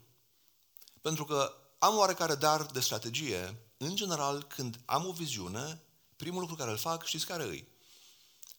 [1.01, 3.71] Pentru că am oarecare dar de strategie.
[3.77, 5.81] În general, când am o viziune,
[6.15, 7.67] primul lucru care îl fac, știți care îi?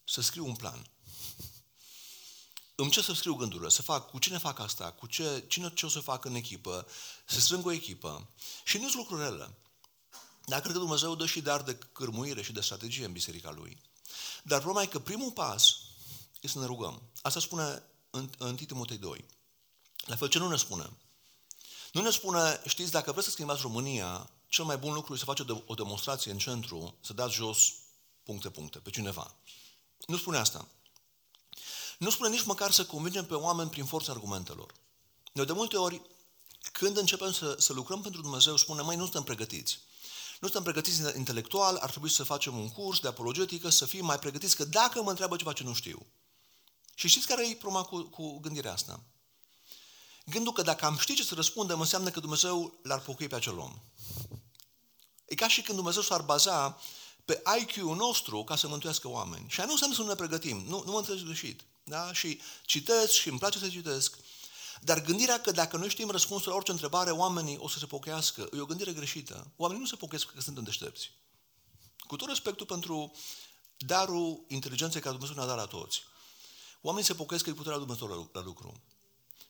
[0.04, 0.86] Să scriu un plan
[2.74, 5.86] îmi ce să scriu gândurile, să fac, cu cine fac asta, cu ce, cine ce
[5.86, 6.86] o să fac în echipă,
[7.24, 8.28] să strâng o echipă.
[8.64, 9.54] Și nu sunt lucruri rele.
[10.44, 13.80] Dar cred că Dumnezeu dă și dar de cârmuire și de strategie în biserica Lui.
[14.42, 15.76] Dar problema e că primul pas
[16.40, 17.02] e să ne rugăm.
[17.22, 19.24] Asta spune în, în Timotei 2.
[20.04, 20.90] La fel ce nu ne spune.
[21.92, 25.24] Nu ne spune, știți, dacă vreți să schimbați România, cel mai bun lucru e să
[25.24, 27.72] faceți o demonstrație în centru, să dați jos
[28.22, 29.34] puncte, puncte, pe cineva.
[30.06, 30.68] Nu spune asta.
[32.04, 34.74] Nu spune nici măcar să convingem pe oameni prin forța argumentelor.
[35.32, 36.02] Noi de multe ori,
[36.72, 39.80] când începem să, să lucrăm pentru Dumnezeu, spunem, mai nu suntem pregătiți.
[40.40, 44.18] Nu suntem pregătiți intelectual, ar trebui să facem un curs de apologetică, să fim mai
[44.18, 46.06] pregătiți, că dacă mă întreabă ceva ce nu știu.
[46.94, 49.00] Și știți care e problema cu, cu gândirea asta?
[50.24, 53.58] Gândul că dacă am ști ce să răspundem, înseamnă că Dumnezeu l-ar pocui pe acel
[53.58, 53.78] om.
[55.24, 56.80] E ca și când Dumnezeu s-ar baza
[57.24, 59.48] pe IQ-ul nostru ca să mântuiască oameni.
[59.48, 60.64] Și aia nu înseamnă să nu ne pregătim.
[60.68, 61.64] Nu, nu mă înțelegi greșit.
[61.84, 62.12] Da?
[62.12, 64.16] Și citesc și îmi place să citesc.
[64.80, 68.48] Dar gândirea că dacă noi știm răspunsul la orice întrebare, oamenii o să se pocăiască,
[68.52, 69.50] e o gândire greșită.
[69.56, 71.10] Oamenii nu se pocăiesc că sunt îndeștepți.
[71.98, 73.12] Cu tot respectul pentru
[73.76, 76.02] darul inteligenței care Dumnezeu ne-a dat la toți.
[76.80, 78.82] Oamenii se pocăiesc că e puterea Dumnezeu la, la lucru.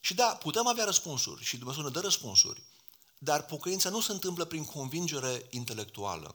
[0.00, 2.62] Și da, putem avea răspunsuri și Dumnezeu ne dă răspunsuri,
[3.18, 6.34] dar pocăința nu se întâmplă prin convingere intelectuală.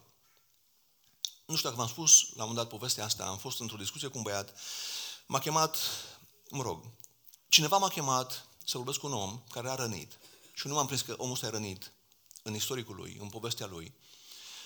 [1.46, 4.08] Nu știu dacă v-am spus la un moment dat povestea asta, am fost într-o discuție
[4.08, 4.58] cu un băiat
[5.32, 5.76] M-a chemat,
[6.48, 6.84] mă rog,
[7.48, 10.18] cineva m-a chemat să vorbesc cu un om care a rănit.
[10.54, 11.92] Și nu m-am prins că omul ăsta e rănit
[12.42, 13.94] în istoricul lui, în povestea lui.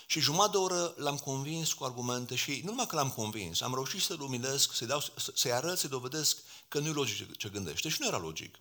[0.07, 3.75] Și jumătate de oră l-am convins cu argumente și nu numai că l-am convins, am
[3.75, 5.03] reușit să-l umilesc, să-i, dau,
[5.35, 7.89] să-i arăt, să-i dovedesc că nu e logic ce gândește.
[7.89, 8.59] Și nu era logic.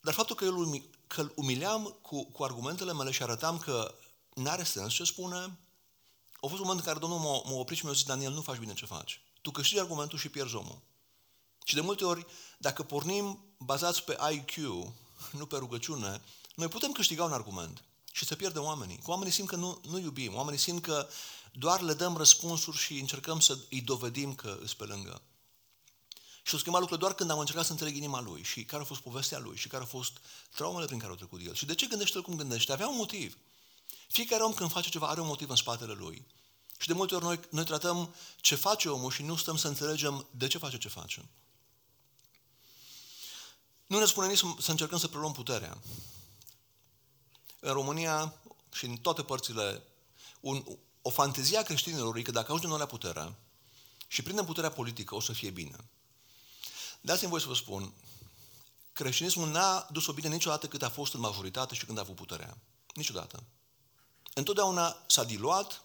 [0.00, 3.94] Dar faptul că, el, că îl umileam cu, cu argumentele mele și arătam că
[4.34, 7.84] n-are sens ce spune, a fost un moment în care Domnul m-a, m-a oprit și
[7.84, 9.22] mi-a zis, Daniel, nu faci bine ce faci.
[9.40, 10.80] Tu câștigi argumentul și pierzi omul.
[11.64, 12.26] Și de multe ori,
[12.58, 14.54] dacă pornim bazați pe IQ,
[15.38, 16.22] nu pe rugăciune,
[16.54, 18.98] noi putem câștiga un argument și să pierdem oamenii.
[18.98, 21.08] Cu oamenii simt că nu, nu iubim, oamenii simt că
[21.52, 25.22] doar le dăm răspunsuri și încercăm să îi dovedim că îți pe lângă.
[26.42, 28.84] Și o schimba lucrurile doar când am încercat să înțeleg inima lui și care a
[28.84, 30.12] fost povestea lui și care au fost
[30.54, 31.54] traumele prin care au trecut el.
[31.54, 32.72] Și de ce gândește el cum gândește?
[32.72, 33.36] Avea un motiv.
[34.08, 36.26] Fiecare om când face ceva are un motiv în spatele lui.
[36.80, 40.26] Și de multe ori noi, noi tratăm ce face omul și nu stăm să înțelegem
[40.30, 41.28] de ce face ce face.
[43.86, 45.78] Nu ne spune nici să încercăm să preluăm puterea.
[47.60, 48.34] În România
[48.72, 49.82] și în toate părțile,
[50.40, 50.64] un,
[51.02, 53.38] o fantezie a creștinilor e că dacă ajungem noi la putere
[54.06, 55.76] și prindem puterea politică, o să fie bine.
[57.00, 57.92] Dați-mi voi să vă spun,
[58.92, 62.56] creștinismul n-a dus-o bine niciodată cât a fost în majoritate și când a avut puterea.
[62.94, 63.42] Niciodată.
[64.34, 65.82] Întotdeauna s-a diluat,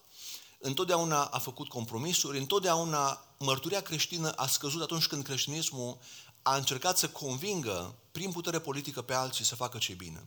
[0.65, 5.97] întotdeauna a făcut compromisuri, întotdeauna mărturia creștină a scăzut atunci când creștinismul
[6.41, 10.25] a încercat să convingă prin putere politică pe alții să facă ce bine.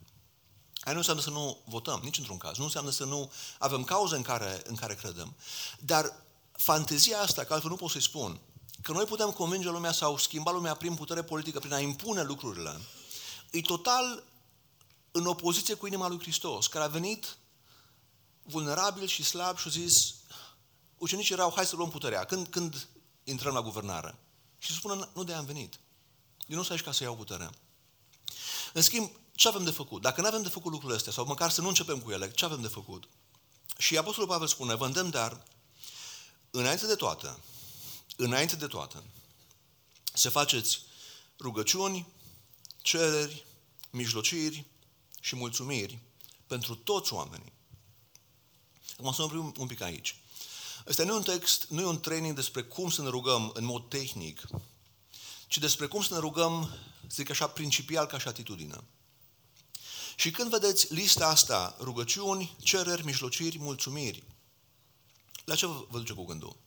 [0.79, 2.57] Aia nu înseamnă să nu votăm, nici într-un caz.
[2.57, 5.35] Nu înseamnă să nu avem cauze în care, în care credem.
[5.79, 6.15] Dar
[6.51, 8.39] fantezia asta, că altfel nu pot să-i spun,
[8.81, 12.81] că noi putem convinge lumea sau schimba lumea prin putere politică, prin a impune lucrurile,
[13.51, 14.23] e total
[15.11, 17.37] în opoziție cu inima lui Hristos, care a venit
[18.43, 20.13] vulnerabil și slab și a zis,
[20.99, 22.25] ucenicii erau, hai să luăm puterea.
[22.25, 22.87] Când, când
[23.23, 24.17] intrăm la guvernare?
[24.57, 25.79] Și se spune, nu de am venit.
[26.47, 27.51] Eu nu sunt aici ca să iau puterea.
[28.73, 30.01] În schimb, ce avem de făcut?
[30.01, 32.45] Dacă nu avem de făcut lucrurile astea, sau măcar să nu începem cu ele, ce
[32.45, 33.07] avem de făcut?
[33.77, 35.43] Și Apostolul Pavel spune, vă îndemn, dar,
[36.51, 37.37] înainte de toate,
[38.15, 39.03] înainte de toate,
[40.13, 40.81] să faceți
[41.39, 42.07] rugăciuni,
[42.81, 43.45] cereri,
[43.89, 44.65] mijlociri
[45.21, 45.99] și mulțumiri
[46.47, 47.53] pentru toți oamenii.
[48.97, 50.19] Acum să oprim un pic aici.
[50.89, 53.63] Este nu e un text, nu e un training despre cum să ne rugăm în
[53.63, 54.41] mod tehnic,
[55.47, 56.77] ci despre cum să ne rugăm,
[57.09, 58.83] zic așa, principial ca și atitudine.
[60.15, 64.23] Și când vedeți lista asta, rugăciuni, cereri, mijlociri, mulțumiri,
[65.45, 66.57] la ce vă duce cu gândul?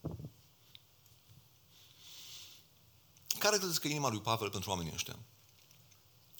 [3.38, 5.18] Care credeți că e inima lui Pavel pentru oamenii ăștia?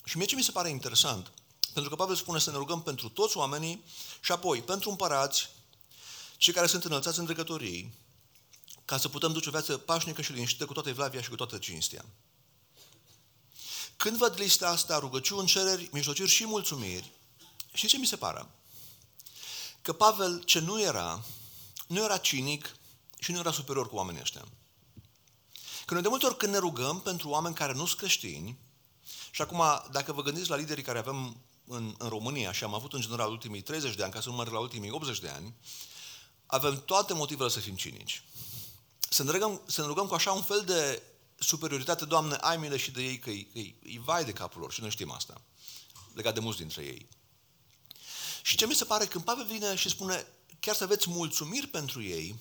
[0.05, 1.33] Și mie ce mi se pare interesant,
[1.73, 3.85] pentru că Pavel spune să ne rugăm pentru toți oamenii
[4.21, 5.49] și apoi pentru împărați,
[6.42, 7.94] cei care sunt înălțați în dregătorii,
[8.85, 11.59] ca să putem duce o viață pașnică și liniștită cu toată evlavia și cu toată
[11.59, 12.05] cinstea.
[13.96, 17.11] Când văd lista asta, rugăciuni, cereri, mijlociri și mulțumiri,
[17.72, 18.46] și ce mi se pare?
[19.83, 21.24] Că Pavel, ce nu era,
[21.87, 22.76] nu era cinic
[23.18, 24.44] și nu era superior cu oamenii ăștia.
[25.85, 28.59] Că noi de multe ori când ne rugăm pentru oameni care nu sunt creștini,
[29.31, 32.92] și acum, dacă vă gândiți la liderii care avem în, în România și am avut
[32.92, 35.55] în general ultimii 30 de ani, ca să nu mă la ultimii 80 de ani,
[36.53, 38.23] avem toate motivele să fim cinici.
[39.09, 41.03] Să ne, rugăm, să ne rugăm cu așa un fel de
[41.38, 43.47] superioritate, Doamne, ai milă și de ei, că e,
[43.83, 45.41] e vai de capul lor și noi știm asta,
[46.15, 47.09] legat de mulți dintre ei.
[48.43, 50.27] Și ce mi se pare, când Pavel vine și spune,
[50.61, 52.37] chiar să aveți mulțumiri pentru ei,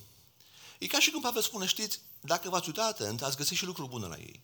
[0.79, 3.89] e ca și când Pavel spune, știți, dacă v-ați uitat atent, ați găsit și lucruri
[3.89, 4.43] bune la ei.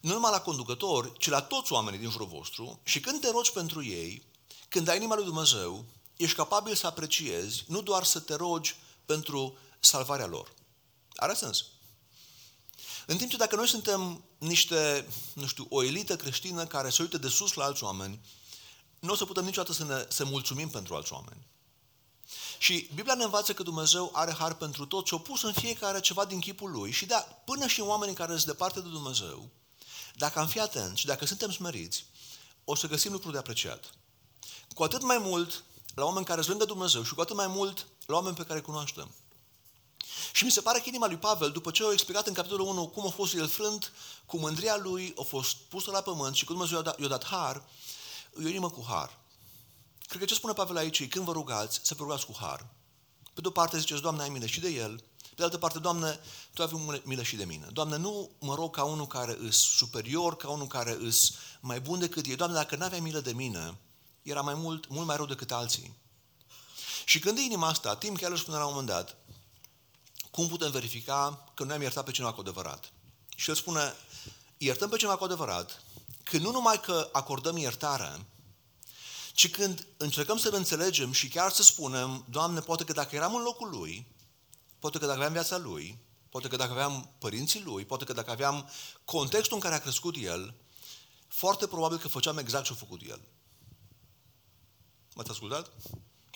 [0.00, 3.52] Nu numai la conducători, ci la toți oamenii din jurul vostru și când te rogi
[3.52, 4.22] pentru ei,
[4.68, 5.84] când ai inima lui Dumnezeu,
[6.22, 10.52] ești capabil să apreciezi, nu doar să te rogi pentru salvarea lor.
[11.16, 11.64] Are sens.
[13.06, 17.18] În timp ce dacă noi suntem niște, nu știu, o elită creștină care se uită
[17.18, 18.20] de sus la alți oameni,
[18.98, 21.46] nu o să putem niciodată să ne să mulțumim pentru alți oameni.
[22.58, 26.00] Și Biblia ne învață că Dumnezeu are har pentru toți și a pus în fiecare
[26.00, 29.48] ceva din chipul lui și da, până și în oamenii care sunt departe de Dumnezeu,
[30.14, 32.04] dacă am fi atenți și dacă suntem smeriți,
[32.64, 33.90] o să găsim lucruri de apreciat.
[34.74, 37.86] Cu atât mai mult la oameni care sunt lângă Dumnezeu și cu atât mai mult
[38.06, 39.14] la oameni pe care îi cunoaștem.
[40.32, 42.86] Și mi se pare că inima lui Pavel, după ce a explicat în capitolul 1
[42.88, 43.92] cum a fost el frânt,
[44.26, 47.24] cu mândria lui a fost pusă la pământ și cum Dumnezeu i-a dat, i-a dat
[47.24, 47.64] har,
[48.40, 49.20] e o inimă cu har.
[50.06, 52.66] Cred că ce spune Pavel aici e când vă rugați, să vă rugați cu har.
[53.34, 54.96] Pe de o parte ziceți, Doamne, ai milă și de el.
[54.98, 56.20] Pe de altă parte, Doamne,
[56.54, 57.66] Tu ai milă și de mine.
[57.72, 61.98] Doamne, nu mă rog ca unul care îs superior, ca unul care îs mai bun
[61.98, 62.36] decât ei.
[62.36, 63.78] Doamne, dacă n-aveai milă de mine,
[64.22, 65.96] era mai mult, mult mai rău decât alții.
[67.04, 69.16] Și când e inima asta, Tim Keller spune la un moment dat,
[70.30, 72.92] cum putem verifica că noi am iertat pe cineva cu adevărat?
[73.36, 73.94] Și el spune,
[74.56, 75.82] iertăm pe cineva cu adevărat,
[76.22, 78.26] că nu numai că acordăm iertare,
[79.32, 83.42] ci când încercăm să-L înțelegem și chiar să spunem, Doamne, poate că dacă eram în
[83.42, 84.06] locul Lui,
[84.78, 88.30] poate că dacă aveam viața Lui, poate că dacă aveam părinții Lui, poate că dacă
[88.30, 88.70] aveam
[89.04, 90.54] contextul în care a crescut El,
[91.28, 93.20] foarte probabil că făceam exact ce a făcut El.
[95.14, 95.70] M-ați ascultat?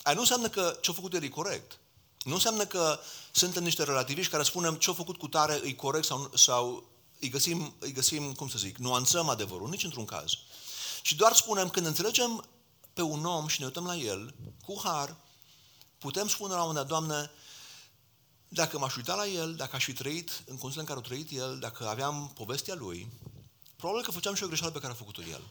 [0.03, 1.79] Aia nu înseamnă că ce a făcut El e corect.
[2.23, 2.99] Nu înseamnă că
[3.33, 6.89] suntem niște relativiști care spunem ce a făcut cu tare e corect sau, sau
[7.21, 10.31] îi, găsim, îi găsim, cum să zic, nuanțăm adevărul, nici într-un caz.
[11.03, 12.45] Și doar spunem, când înțelegem
[12.93, 14.35] pe un om și ne uităm la el,
[14.65, 15.17] cu har,
[15.99, 17.31] putem spune la un moment dat, Doamne,
[18.49, 21.31] dacă m-aș uita la el, dacă aș fi trăit în condițiile în care a trăit
[21.31, 23.13] el, dacă aveam povestea lui,
[23.77, 25.43] probabil că făceam și o greșeală pe care a făcut-o el.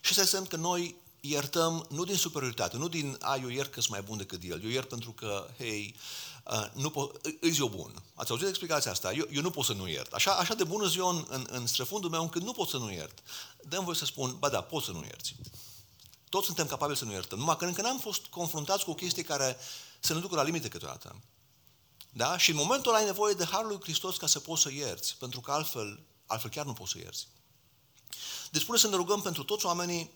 [0.00, 3.80] Și să semn că noi iertăm nu din superioritate, nu din, a, eu iert că
[3.80, 5.96] sunt mai bun decât el, eu iert pentru că, hei,
[6.44, 8.02] uh, nu pot, îți eu bun.
[8.14, 9.12] Ați auzit explicația asta?
[9.12, 10.12] Eu, eu nu pot să nu iert.
[10.12, 12.76] Așa, așa de bun îți eu în, în, în străfundul meu încât nu pot să
[12.76, 13.22] nu iert.
[13.68, 15.34] Dăm voi să spun, ba da, pot să nu ierți.
[16.28, 17.38] Toți suntem capabili să nu iertăm.
[17.38, 19.56] Numai că încă n-am fost confruntați cu o chestie care
[20.00, 21.16] să ne ducă la limite câteodată.
[22.10, 22.38] Da?
[22.38, 25.16] Și în momentul ăla ai nevoie de Harul lui Hristos ca să poți să ierți,
[25.18, 27.26] pentru că altfel, altfel chiar nu poți să ierți.
[28.50, 30.10] Deci spune să ne rugăm pentru toți oamenii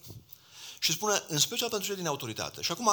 [0.79, 2.63] și spune în special pentru cei din autoritate.
[2.63, 2.91] Și acum,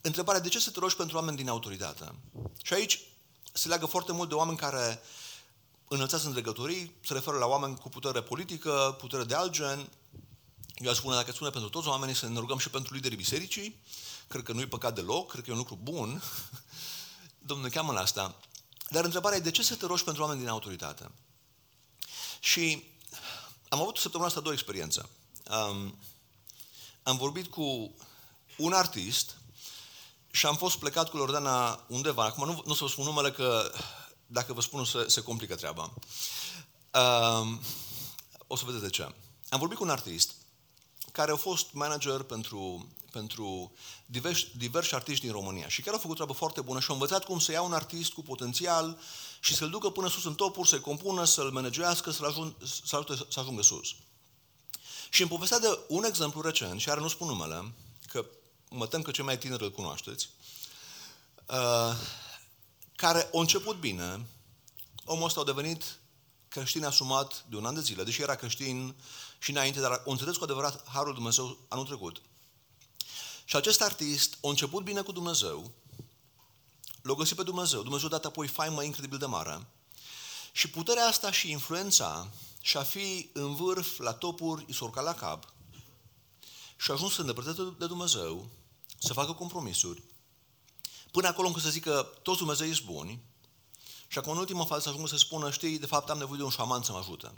[0.00, 2.14] întrebarea, de ce să te rogi pentru oameni din autoritate?
[2.62, 3.00] Și aici
[3.52, 5.02] se leagă foarte mult de oameni care
[5.88, 9.88] înălțați în legătorii, se referă la oameni cu putere politică, putere de alt gen,
[10.74, 13.80] eu aș spune, dacă spune pentru toți oamenii, să ne rugăm și pentru liderii bisericii,
[14.26, 16.22] cred că nu e păcat deloc, cred că e un lucru bun.
[17.50, 18.36] Domnul cheamă la asta.
[18.88, 21.10] Dar întrebarea e, de ce să te rogi pentru oameni din autoritate?
[22.40, 22.84] Și
[23.68, 25.08] am avut săptămâna asta două experiențe.
[25.50, 25.98] Um,
[27.04, 27.94] am vorbit cu
[28.58, 29.36] un artist
[30.30, 32.24] și am fost plecat cu Lordana undeva.
[32.24, 33.72] Acum nu, nu o să vă spun numele că
[34.26, 35.92] dacă vă spun se, se complică treaba.
[37.42, 37.60] Um,
[38.46, 39.02] o să vedeți de ce.
[39.48, 40.30] Am vorbit cu un artist
[41.12, 43.72] care a fost manager pentru, pentru
[44.06, 47.24] diversi, diversi artiști din România și chiar a făcut treabă foarte bună și a învățat
[47.24, 48.98] cum să ia un artist cu potențial
[49.40, 53.16] și să-l ducă până sus în topuri, să-l compună, să-l managească, să-l ajung, să ajute
[53.28, 53.94] să ajungă sus.
[55.14, 57.72] Și îmi povestea de un exemplu recent, și are nu spun numele,
[58.06, 58.26] că
[58.70, 60.28] mă tem că cei mai tineri îl cunoașteți,
[61.46, 61.96] uh,
[62.96, 64.26] care a început bine,
[65.04, 65.98] omul ăsta a devenit
[66.48, 68.94] creștin asumat de un an de zile, deși era creștin
[69.38, 72.22] și înainte, dar o înțeles cu adevărat Harul Dumnezeu anul trecut.
[73.44, 75.70] Și acest artist a început bine cu Dumnezeu,
[77.02, 79.66] l-a găsit pe Dumnezeu, Dumnezeu a dat apoi faimă incredibil de mare
[80.52, 82.28] și puterea asta și influența
[82.64, 85.52] și a fi în vârf, la topuri, îi s la cap
[86.76, 88.50] și a ajuns să îndepărteze de Dumnezeu,
[88.98, 90.02] să facă compromisuri,
[91.10, 93.22] până acolo încât să zică toți Dumnezeu sunt buni
[94.08, 96.44] și acum în ultima fază să ajungă să spună, știi, de fapt am nevoie de
[96.44, 97.32] un șaman să mă ajute.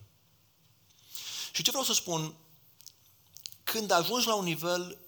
[1.52, 2.34] Și ce vreau să spun,
[3.64, 4.98] când ajungi la un nivel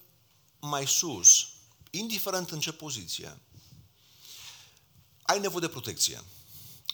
[0.59, 1.47] mai sus,
[1.89, 3.41] indiferent în ce poziție,
[5.21, 6.23] ai nevoie de protecție.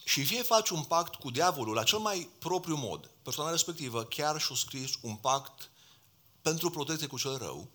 [0.08, 4.40] Și fie faci un pact cu diavolul la cel mai propriu mod, persoana respectivă chiar
[4.40, 5.70] și-a scris un pact
[6.42, 7.68] pentru protecție cu cel rău,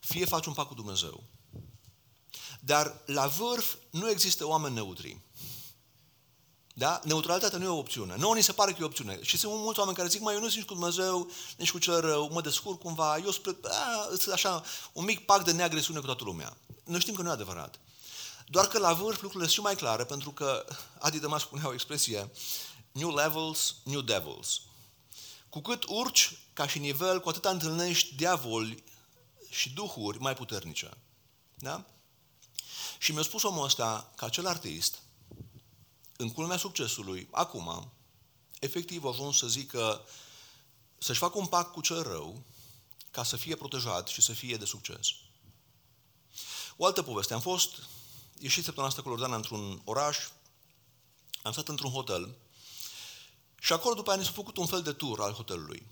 [0.00, 1.22] fie faci un pact cu Dumnezeu.
[2.60, 5.20] Dar la vârf nu există oameni neutri.
[6.74, 7.00] Da?
[7.04, 8.16] Neutralitatea nu e o opțiune.
[8.16, 9.22] Nu ni se pare că e o opțiune.
[9.22, 12.00] Și sunt mulți oameni care zic, mai eu nu sunt cu Dumnezeu, nici cu cel
[12.00, 16.56] rău, mă descurc cumva, eu sunt așa un mic pact de neagresiune cu toată lumea.
[16.84, 17.80] Noi știm că nu e adevărat.
[18.48, 20.64] Doar că la vârf lucrurile sunt și mai clare, pentru că
[20.98, 22.30] Adi Damas spunea o expresie,
[22.92, 24.60] new levels, new devils.
[25.48, 28.84] Cu cât urci ca și nivel, cu atât întâlnești diavoli
[29.50, 30.96] și duhuri mai puternice.
[31.54, 31.84] Da?
[32.98, 34.98] Și mi-a spus omul ăsta că acel artist,
[36.16, 37.92] în culmea succesului, acum,
[38.58, 40.04] efectiv a ajuns să zică
[40.98, 42.42] să-și facă un pact cu cel rău
[43.10, 45.08] ca să fie protejat și să fie de succes.
[46.76, 47.34] O altă poveste.
[47.34, 47.78] Am fost
[48.38, 50.18] ieșit săptămâna asta cu Lordana într-un oraș,
[51.42, 52.34] am stat într-un hotel
[53.60, 55.86] și acolo după aia ne-s făcut un fel de tur al hotelului.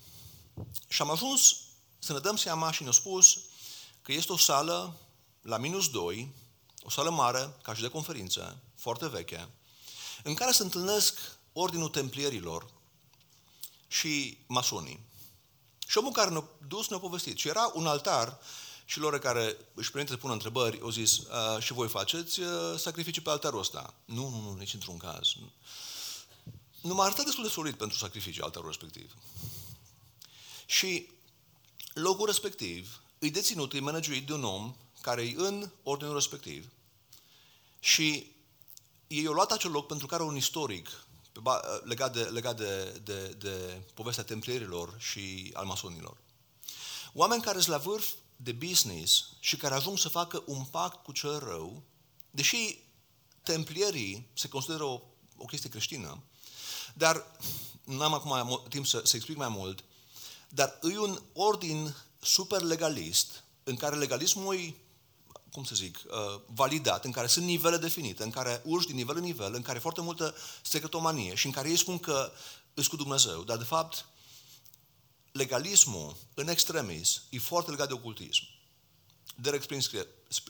[0.87, 1.57] Și am ajuns
[1.99, 3.39] să ne dăm seama și ne-au spus
[4.01, 4.97] că este o sală
[5.41, 6.33] la minus 2,
[6.81, 9.49] o sală mare, ca și de conferință, foarte veche,
[10.23, 11.19] în care se întâlnesc
[11.53, 12.69] Ordinul Templierilor
[13.87, 14.99] și masonii.
[15.87, 17.37] Și omul care ne-a dus ne-a povestit.
[17.37, 18.39] Și era un altar
[18.85, 21.19] și lor care își permite să pună întrebări, au zis,
[21.59, 22.39] și voi faceți
[22.77, 23.93] sacrificii pe altarul ăsta?
[24.05, 25.33] Nu, nu, nu, nici într-un caz.
[26.81, 29.15] Nu m-a arătat destul de solid pentru sacrificii altarul respectiv.
[30.65, 31.09] Și
[31.93, 36.71] locul respectiv îi deținut, îi managuit de un om care e în ordinul respectiv
[37.79, 38.31] și
[39.07, 40.89] ei au luat acel loc pentru că are un istoric
[41.83, 46.17] legat de, legat de, de, de povestea templierilor și al masonilor.
[47.13, 51.11] Oameni care sunt la vârf de business și care ajung să facă un pact cu
[51.11, 51.83] cel rău,
[52.31, 52.77] deși
[53.43, 55.01] templierii se consideră o,
[55.37, 56.23] o chestie creștină,
[56.93, 57.31] dar
[57.83, 59.83] nu am acum timp să, să explic mai mult,
[60.49, 64.75] dar e un ordin super legalist, în care legalismul e,
[65.51, 69.15] cum să zic, uh, validat, în care sunt nivele definite, în care urci din nivel
[69.15, 72.31] în nivel, în care e foarte multă secretomanie și în care ei spun că
[72.73, 74.05] îți cu Dumnezeu, dar de fapt
[75.35, 78.43] legalismul, în extremis, e foarte legat de ocultism.
[79.35, 80.07] Derek Spring scrie,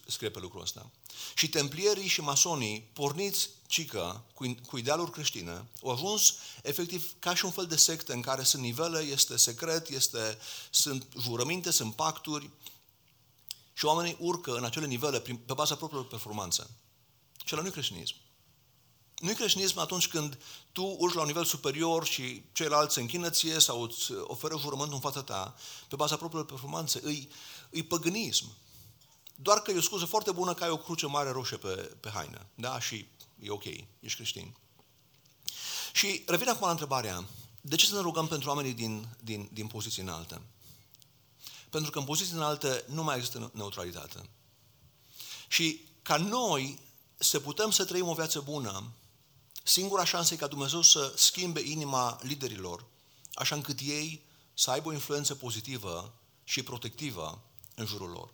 [0.07, 0.91] scrie pe lucrul ăsta.
[1.35, 7.45] Și templierii și masonii, porniți cică cu, cu idealuri creștine, au ajuns efectiv ca și
[7.45, 10.37] un fel de sectă în care sunt nivele, este secret, este,
[10.69, 12.49] sunt jurăminte, sunt pacturi
[13.73, 16.69] și oamenii urcă în acele nivele prin, pe baza propriilor performanțe.
[17.45, 18.15] Și ăla nu creștinism.
[19.25, 20.37] Nu e creștinism atunci când
[20.71, 24.93] tu urci la un nivel superior și ceilalți se închină ție sau îți oferă jurământul
[24.93, 25.55] în fața ta
[25.87, 26.99] pe baza propriilor performanțe.
[27.03, 27.29] Îi,
[27.69, 28.45] îi păgânism.
[29.35, 32.09] Doar că e o scuză foarte bună că ai o cruce mare roșie pe, pe
[32.09, 32.45] haină.
[32.55, 32.79] Da?
[32.79, 33.07] Și
[33.39, 33.63] e ok,
[33.99, 34.55] ești creștin.
[35.93, 37.25] Și revin acum la întrebarea,
[37.61, 40.41] de ce să ne rugăm pentru oamenii din, din, din poziții înalte?
[41.69, 44.29] Pentru că în poziții înalte nu mai există neutralitate.
[45.47, 46.79] Și ca noi
[47.15, 48.91] să putem să trăim o viață bună,
[49.67, 52.85] singura șansă e ca Dumnezeu să schimbe inima liderilor,
[53.33, 56.13] așa încât ei să aibă o influență pozitivă
[56.43, 57.41] și protectivă
[57.75, 58.29] în jurul lor.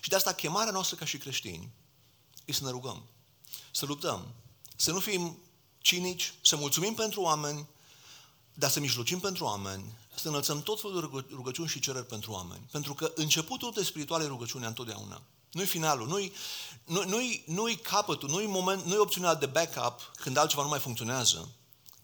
[0.00, 1.70] Și de asta chemarea noastră ca și creștini
[2.44, 3.02] e să ne rugăm,
[3.70, 4.34] să luptăm,
[4.76, 5.38] să nu fim
[5.78, 7.66] cinici, să mulțumim pentru oameni,
[8.54, 12.68] dar să mijlocim pentru oameni, să înălțăm tot felul de rugăciuni și cereri pentru oameni.
[12.70, 15.22] Pentru că începutul de spirituale rugăciune întotdeauna.
[15.52, 16.32] Nu-i finalul, nu-i,
[16.84, 21.48] nu, nu-i, nu-i capătul, nu-i, moment, nu-i opțiunea de backup când altceva nu mai funcționează,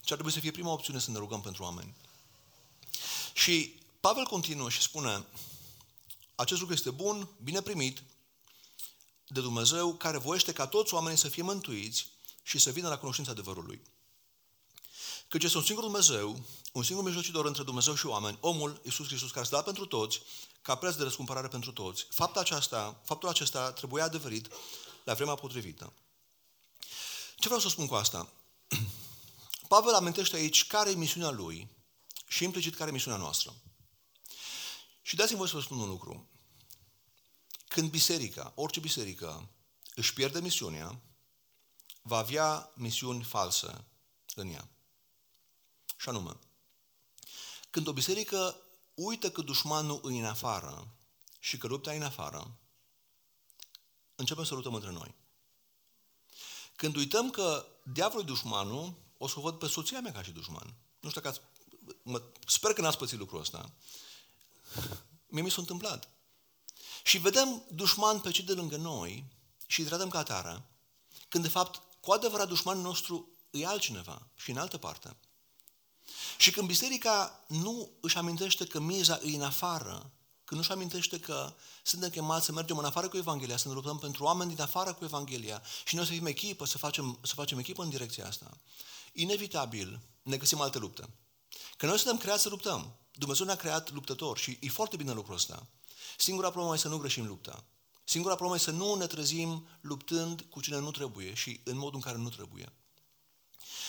[0.01, 1.93] ci ar trebui să fie prima opțiune să ne rugăm pentru oameni.
[3.33, 5.25] Și Pavel continuă și spune,
[6.35, 8.03] acest lucru este bun, bine primit
[9.27, 12.07] de Dumnezeu, care voiește ca toți oamenii să fie mântuiți
[12.43, 13.81] și să vină la cunoștința adevărului.
[15.35, 19.31] Căci este un singur Dumnezeu, un singur mijlocitor între Dumnezeu și oameni, omul, Iisus Hristos,
[19.31, 20.21] care s-a dat pentru toți,
[20.61, 22.07] ca preț de răscumpărare pentru toți.
[22.09, 24.47] Faptul acesta, faptul acesta trebuia adeverit
[25.03, 25.93] la vremea potrivită.
[27.35, 28.33] Ce vreau să spun cu asta?
[29.67, 31.69] Pavel amintește aici care e misiunea lui
[32.27, 33.55] și implicit care e misiunea noastră.
[35.01, 36.29] Și dați-mi voi să vă spun un lucru.
[37.67, 39.49] Când biserica, orice biserică,
[39.95, 41.01] își pierde misiunea,
[42.01, 43.85] va avea misiuni false
[44.35, 44.69] în ea.
[45.95, 46.37] Și anume,
[47.69, 48.55] când o biserică
[48.93, 50.87] uită că dușmanul îi în afară
[51.39, 52.57] și că lupta e în afară,
[54.15, 55.15] începem să luptăm între noi.
[56.75, 60.31] Când uităm că diavolul e dușmanul, o să o văd pe soția mea ca și
[60.31, 60.73] dușman.
[60.99, 61.41] Nu știu dacă ați,
[62.03, 63.71] mă, sper că n-ați pățit lucrul ăsta.
[65.27, 66.09] Mie mi s-a întâmplat.
[67.03, 69.25] Și vedem dușman pe cei de lângă noi
[69.67, 70.65] și îi tratăm ca atară,
[71.27, 75.15] când de fapt cu adevărat dușmanul nostru e altcineva și în altă parte.
[76.37, 80.11] Și când biserica nu își amintește că miza e în afară,
[80.43, 81.53] când nu își amintește că
[81.83, 84.93] suntem chemați să mergem în afară cu Evanghelia, să ne luptăm pentru oameni din afară
[84.93, 88.57] cu Evanghelia și noi să fim echipă, să facem, să facem echipă în direcția asta,
[89.13, 91.09] inevitabil ne găsim alte lupte.
[91.77, 92.95] Că noi suntem creați să luptăm.
[93.11, 95.67] Dumnezeu ne-a creat luptători și e foarte bine lucrul ăsta.
[96.17, 97.63] Singura problemă e să nu greșim lupta.
[98.03, 101.95] Singura problemă e să nu ne trezim luptând cu cine nu trebuie și în modul
[101.95, 102.73] în care nu trebuie.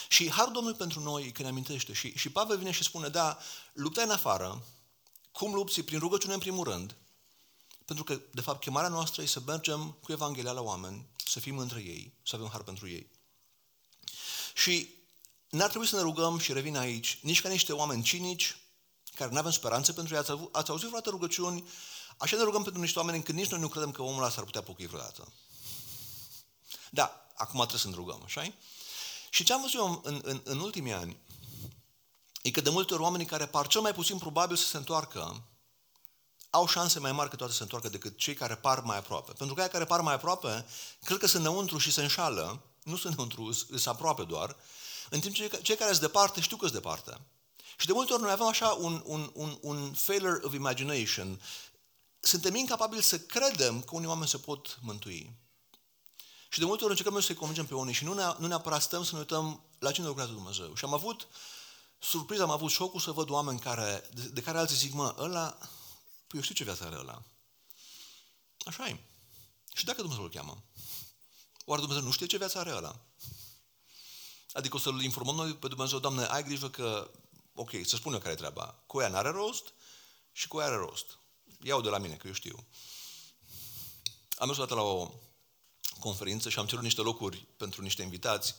[0.09, 3.39] Și Harul Domnului pentru noi când ne amintește și, și Pavel vine și spune, da,
[3.73, 4.65] lupta în afară,
[5.33, 5.83] cum lupți?
[5.83, 6.97] Prin rugăciune în primul rând,
[7.85, 11.59] pentru că, de fapt, chemarea noastră e să mergem cu Evanghelia la oameni, să fim
[11.59, 13.11] între ei, să avem har pentru ei.
[14.55, 14.95] Și
[15.49, 18.57] n-ar trebui să ne rugăm, și revin aici, nici ca niște oameni cinici,
[19.15, 20.21] care nu avem speranțe pentru ei.
[20.21, 21.69] Ați, ați auzit vreodată rugăciuni?
[22.17, 24.45] Așa ne rugăm pentru niște oameni când nici noi nu credem că omul ăla s-ar
[24.45, 25.33] putea pocăi vreodată.
[26.91, 28.43] Da, acum trebuie să ne rugăm, așa
[29.37, 31.17] Și ce am văzut eu în, în, în ultimii ani,
[32.43, 35.43] e că de multe ori oamenii care par cel mai puțin probabil să se întoarcă,
[36.51, 39.33] au șanse mai mari că toate să se întoarcă decât cei care par mai aproape.
[39.33, 40.67] Pentru că cei care par mai aproape,
[41.03, 44.57] cred că sunt înăuntru și se înșală, nu sunt înăuntru, sunt aproape doar,
[45.11, 47.21] în timp ce cei care sunt departe știu că sunt departe.
[47.79, 51.41] Și de multe ori noi avem așa un, un, un, un failure of imagination.
[52.21, 55.45] Suntem incapabili să credem că unii oameni se pot mântui.
[56.49, 59.05] Și de multe ori încercăm să-i convingem pe unii și nu, ne, nu neapărat stăm
[59.05, 60.75] să ne uităm la cine lucrează Dumnezeu.
[60.75, 61.29] Și am avut
[61.99, 65.59] surpriză, am avut șocul să văd oameni care, de, de care alții zic, mă, ăla,
[66.27, 67.23] păi eu știu ce viață are ăla.
[68.65, 69.01] Așa e.
[69.75, 70.63] Și dacă Dumnezeu îl cheamă?
[71.65, 73.01] Oare Dumnezeu nu știe ce viață are ăla?
[74.53, 77.11] Adică o să-L informăm noi pe Dumnezeu, Doamne, ai grijă că,
[77.55, 78.83] ok, să spun eu care e treaba.
[78.87, 79.73] Cu ea n-are rost
[80.33, 81.19] și cu ea are rost.
[81.63, 82.67] Iau de la mine, că eu știu.
[84.39, 85.11] Am mers o dată la o
[85.99, 88.55] conferință și am cerut niște locuri pentru niște invitați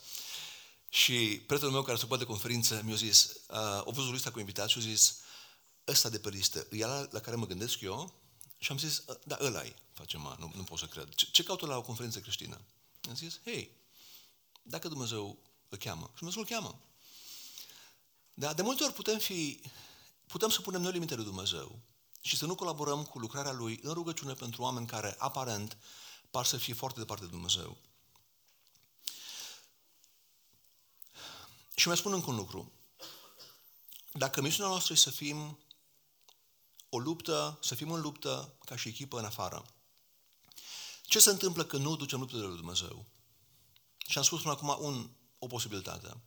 [0.89, 4.39] și prietenul meu care se ocupă de conferință mi-a zis, uh, o văzut lista cu
[4.39, 5.15] invitați și a zis,
[5.88, 8.13] ăsta de pe listă, e la, la care mă gândesc eu?
[8.57, 11.13] Și am zis, ă, da, ăla e, face mă, nu, nu pot să cred.
[11.13, 12.61] Ce, ce caută la o conferință creștină?
[13.07, 13.71] Am zis, hei,
[14.61, 15.38] dacă Dumnezeu
[15.69, 16.79] îl cheamă, și Dumnezeu îl cheamă.
[18.33, 19.61] Dar de multe ori putem fi,
[20.27, 21.79] putem să punem noi limite lui Dumnezeu
[22.21, 25.77] și să nu colaborăm cu lucrarea Lui în rugăciune pentru oameni care, aparent,
[26.32, 27.78] par să fie foarte departe de Dumnezeu.
[31.75, 32.71] Și mai spun încă un lucru.
[34.13, 35.59] Dacă misiunea noastră e să fim
[36.89, 39.65] o luptă, să fim în luptă ca și echipă în afară,
[41.03, 43.05] ce se întâmplă când nu ducem luptele lui Dumnezeu?
[44.07, 45.09] Și am spus până acum un,
[45.39, 46.17] o posibilitate.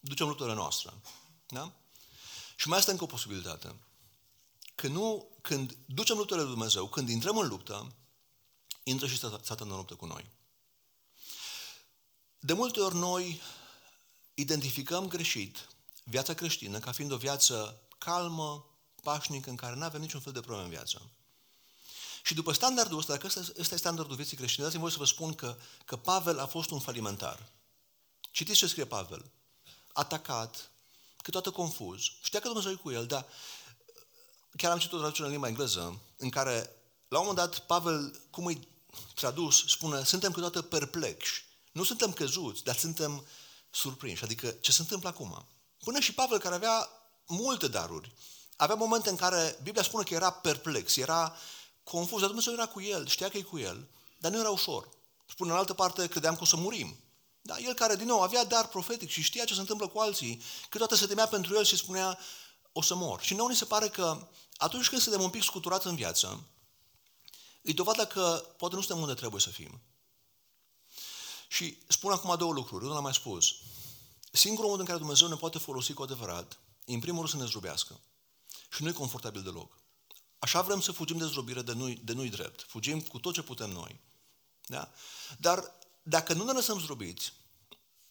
[0.00, 0.92] Ducem luptele noastre.
[1.48, 1.72] Da?
[2.56, 3.74] Și mai este încă o posibilitate.
[4.74, 7.94] Când, nu, când ducem luptele lui Dumnezeu, când intrăm în luptă,
[8.90, 10.30] intră și Satan în luptă cu noi.
[12.38, 13.40] De multe ori noi
[14.34, 15.68] identificăm greșit
[16.04, 18.66] viața creștină ca fiind o viață calmă,
[19.02, 21.02] pașnică, în care nu avem niciun fel de problemă în viață.
[22.22, 25.04] Și după standardul ăsta, dacă ăsta, ăsta e standardul vieții creștine, dați-mi voi să vă
[25.04, 27.48] spun că, că Pavel a fost un falimentar.
[28.30, 29.30] Citiți ce scrie Pavel.
[29.92, 30.70] Atacat,
[31.16, 32.00] câteodată confuz.
[32.22, 33.26] Știa că Dumnezeu e cu el, dar
[34.56, 36.76] chiar am citit o traducere în limba engleză, în care,
[37.08, 38.68] la un moment dat, Pavel, cum îi
[39.14, 41.44] tradus, spune, suntem câteodată perplexi.
[41.72, 43.26] Nu suntem căzuți, dar suntem
[43.70, 44.24] surprinși.
[44.24, 45.46] Adică, ce se întâmplă acum?
[45.84, 46.88] Până și Pavel, care avea
[47.26, 48.12] multe daruri,
[48.56, 51.36] avea momente în care Biblia spune că era perplex, era
[51.82, 53.88] confuz, dar Dumnezeu era cu el, știa că e cu el,
[54.18, 54.88] dar nu era ușor.
[55.26, 56.96] Spune în altă parte, credeam că o să murim.
[57.40, 60.42] Da, el care, din nou, avea dar profetic și știa ce se întâmplă cu alții,
[60.62, 62.18] câteodată se temea pentru el și spunea,
[62.72, 63.20] o să mor.
[63.22, 66.44] Și nouă ni se pare că atunci când suntem un pic scuturați în viață,
[67.60, 69.80] e dovada că poate nu suntem unde trebuie să fim.
[71.48, 73.54] Și spun acum două lucruri, unul l-am mai spus.
[74.32, 77.36] Singurul mod în care Dumnezeu ne poate folosi cu adevărat, e în primul rând să
[77.36, 78.00] ne zdrobească.
[78.70, 79.78] Și nu e confortabil deloc.
[80.38, 82.62] Așa vrem să fugim de zdrobire de nu de nu drept.
[82.68, 84.00] Fugim cu tot ce putem noi.
[84.66, 84.92] Da?
[85.38, 87.32] Dar dacă nu ne lăsăm zdrobiți,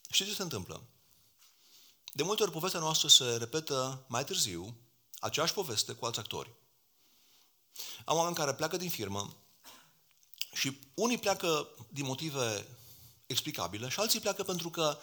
[0.09, 0.83] știți ce se întâmplă?
[2.13, 4.77] De multe ori povestea noastră se repetă mai târziu,
[5.19, 6.51] aceeași poveste cu alți actori.
[8.05, 9.33] Am oameni care pleacă din firmă
[10.53, 12.67] și unii pleacă din motive
[13.25, 14.97] explicabile și alții pleacă pentru că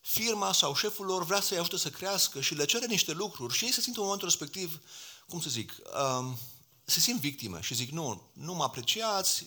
[0.00, 3.64] firma sau șeful lor vrea să-i ajute să crească și le cere niște lucruri și
[3.64, 4.80] ei se simt în momentul respectiv,
[5.28, 5.74] cum să zic,
[6.18, 6.38] um,
[6.84, 9.46] se simt victime și zic, nu, nu mă apreciați,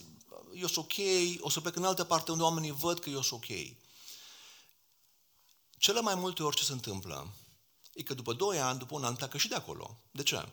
[0.54, 1.06] eu sunt ok,
[1.40, 3.56] o să plec în altă parte unde oamenii văd că eu sunt ok.
[5.78, 7.34] Cele mai multe ori ce se întâmplă
[7.92, 10.00] e că după 2 ani, după un an, pleacă și de acolo.
[10.10, 10.48] De ce?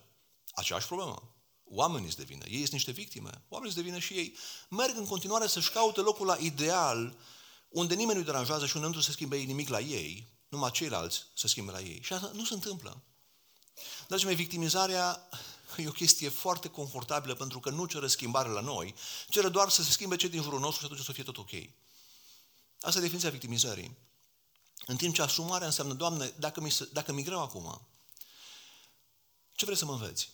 [0.51, 1.32] Aceeași problemă.
[1.75, 2.45] Oamenii îți devină.
[2.47, 3.41] Ei sunt niște victime.
[3.49, 4.35] Oamenii îți devină și ei.
[4.69, 7.17] Merg în continuare să-și caute locul la ideal
[7.73, 11.47] unde nimeni nu-i deranjează și unde nu se schimbe nimic la ei, numai ceilalți să
[11.47, 11.99] schimbe la ei.
[12.03, 13.01] Și asta nu se întâmplă.
[14.07, 15.29] Dragii mei, victimizarea
[15.77, 18.95] e o chestie foarte confortabilă pentru că nu cere schimbare la noi,
[19.29, 21.51] cere doar să se schimbe cei din jurul nostru și atunci să fie tot ok.
[22.81, 23.97] Asta e definiția victimizării.
[24.85, 27.87] În timp ce asumarea înseamnă, Doamne, dacă mi, dacă mi greu acum,
[29.55, 30.29] ce vrei să mă înveți?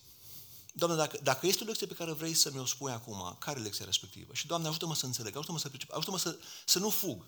[0.72, 3.62] Doamne, dacă, dacă este o lecție pe care vrei să mi-o spui acum, care e
[3.62, 4.34] lecția respectivă?
[4.34, 7.26] Și, Doamne, ajută-mă să înțeleg, ajută-mă să pricep, ajută-mă să, să nu fug.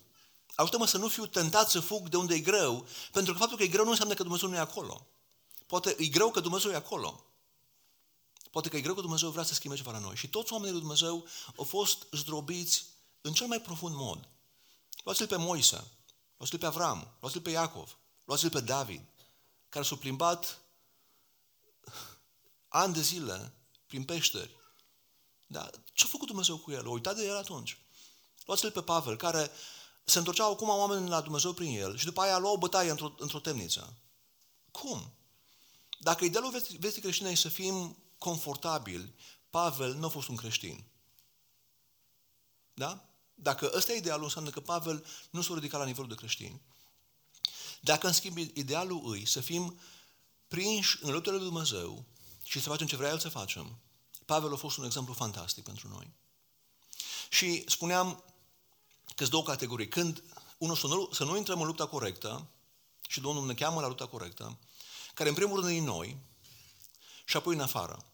[0.54, 3.62] Ajută-mă să nu fiu tentat să fug de unde e greu, pentru că faptul că
[3.62, 5.06] e greu nu înseamnă că Dumnezeu nu e acolo.
[5.66, 7.24] Poate e greu că Dumnezeu e acolo.
[8.50, 10.16] Poate că e greu că Dumnezeu vrea să schimbe ceva la noi.
[10.16, 11.24] Și toți oamenii lui Dumnezeu
[11.56, 12.84] au fost zdrobiți
[13.20, 14.28] în cel mai profund mod.
[15.04, 15.84] Luați-l pe Moise,
[16.36, 19.02] luați-l pe Avram, luați-l pe Iacov, luați-l pe David,
[19.68, 20.61] care s-au plimbat
[22.72, 23.54] ani de zile
[23.86, 24.56] prin peșteri.
[25.46, 25.70] Da?
[25.92, 26.86] Ce-a făcut Dumnezeu cu el?
[26.86, 27.78] A uitat de el atunci.
[28.46, 29.50] Luați-l pe Pavel, care
[30.04, 33.14] se întorceau acum oameni la Dumnezeu prin el și după aia luau o bătaie într-o,
[33.18, 33.96] într temniță.
[34.70, 35.12] Cum?
[35.98, 39.14] Dacă idealul vestii, vestii creștine e să fim confortabili,
[39.50, 40.84] Pavel nu a fost un creștin.
[42.74, 43.04] Da?
[43.34, 46.60] Dacă ăsta e idealul, înseamnă că Pavel nu s-a ridicat la nivelul de creștin.
[47.80, 49.78] Dacă, în schimb, idealul îi să fim
[50.48, 52.04] prinși în luptele lui Dumnezeu
[52.52, 53.78] și să facem ce vrea El să facem,
[54.24, 56.12] Pavel a fost un exemplu fantastic pentru noi.
[57.28, 58.24] Și spuneam
[59.04, 59.88] că sunt două categorii.
[59.88, 60.22] Când,
[60.58, 62.48] unul, să nu, să nu intrăm în lupta corectă,
[63.08, 64.58] și Domnul ne cheamă la lupta corectă,
[65.14, 66.16] care în primul rând e în noi
[67.24, 68.04] și apoi în afară.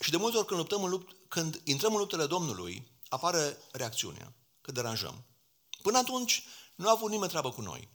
[0.00, 4.32] Și de multe ori când, luptăm în lupt, când intrăm în luptele Domnului, apare reacțiunea,
[4.60, 5.24] că deranjăm.
[5.82, 7.88] Până atunci nu a avut nimeni treabă cu noi.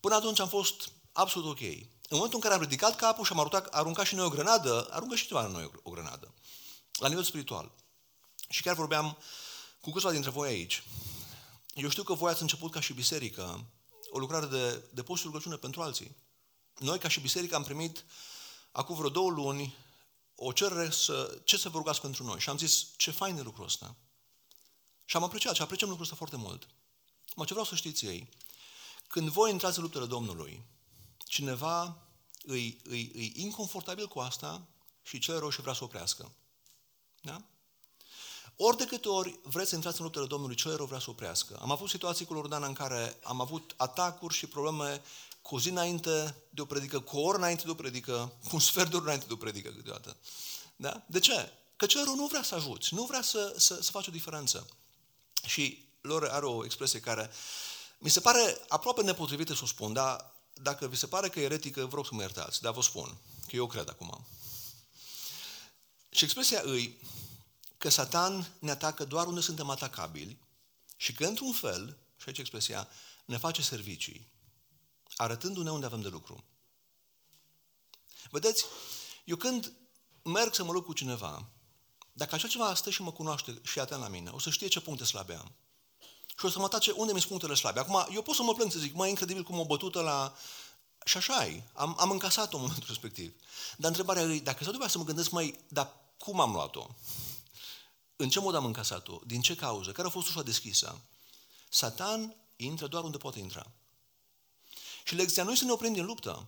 [0.00, 1.88] Până atunci am fost absolut ok.
[2.12, 4.88] În momentul în care am ridicat capul și am aruncat, aruncat și noi o grenadă,
[4.90, 6.34] aruncă și ceva în noi o grenadă.
[6.98, 7.72] La nivel spiritual.
[8.48, 9.18] Și chiar vorbeam
[9.80, 10.82] cu câțiva dintre voi aici.
[11.74, 13.64] Eu știu că voi ați început ca și biserică
[14.10, 16.16] o lucrare de, de post și rugăciune pentru alții.
[16.78, 18.04] Noi, ca și biserică, am primit
[18.72, 19.76] acum vreo două luni
[20.34, 22.40] o cerere să, ce să vă rugați pentru noi.
[22.40, 23.96] Și am zis, ce fain e lucrul ăsta.
[25.04, 26.68] Și am apreciat și apreciem lucrul ăsta foarte mult.
[27.34, 28.28] Mă, ce vreau să știți ei,
[29.06, 30.64] când voi intrați în luptele Domnului,
[31.30, 31.96] cineva
[32.42, 34.66] îi, îi, îi inconfortabil cu asta
[35.02, 36.32] și cel rău și vrea să oprească.
[37.20, 37.42] Da?
[38.56, 41.58] Ori de câte ori vreți să intrați în luptele Domnului, cel rău vrea să oprească.
[41.60, 45.02] Am avut situații cu Lordana în care am avut atacuri și probleme
[45.42, 48.50] cu o zi înainte de o predică, cu o oră înainte de o predică, cu
[48.52, 50.16] un sfert de oră înainte de o predică câteodată.
[50.76, 51.02] Da?
[51.06, 51.52] De ce?
[51.76, 54.66] Că cerul nu vrea să ajuți, nu vrea să, să, să faci o diferență.
[55.46, 57.30] Și lor are o expresie care
[57.98, 61.44] mi se pare aproape nepotrivită să o spun, dar dacă vi se pare că e
[61.44, 64.26] eretică, vreau să mă iertați, dar vă spun, că eu cred acum.
[66.10, 67.00] Și expresia îi
[67.78, 70.38] că Satan ne atacă doar unde suntem atacabili
[70.96, 72.88] și că, într-un fel, și aici expresia,
[73.24, 74.30] ne face servicii
[75.20, 76.44] arătându-ne unde avem de lucru.
[78.30, 78.64] Vedeți,
[79.24, 79.72] eu când
[80.22, 81.48] merg să mă lupt cu cineva,
[82.12, 84.80] dacă așa ceva stă și mă cunoaște și atent la mine, o să știe ce
[84.80, 85.54] puncte slabe am.
[86.40, 87.80] Și o să mă tace unde mi sunt punctele slabe.
[87.80, 90.34] Acum, eu pot să mă plâng să zic, mai incredibil cum o bătută la...
[91.04, 91.62] Și așa e.
[91.72, 93.34] Am, am încasat-o în momentul respectiv.
[93.76, 96.86] Dar întrebarea e, dacă să să mă gândesc, mai, dar cum am luat-o?
[98.16, 99.20] În ce mod am încasat-o?
[99.26, 99.92] Din ce cauză?
[99.92, 101.00] Care a fost ușa deschisă?
[101.68, 103.66] Satan intră doar unde poate intra.
[105.04, 106.46] Și lecția nu e să ne oprim din luptă.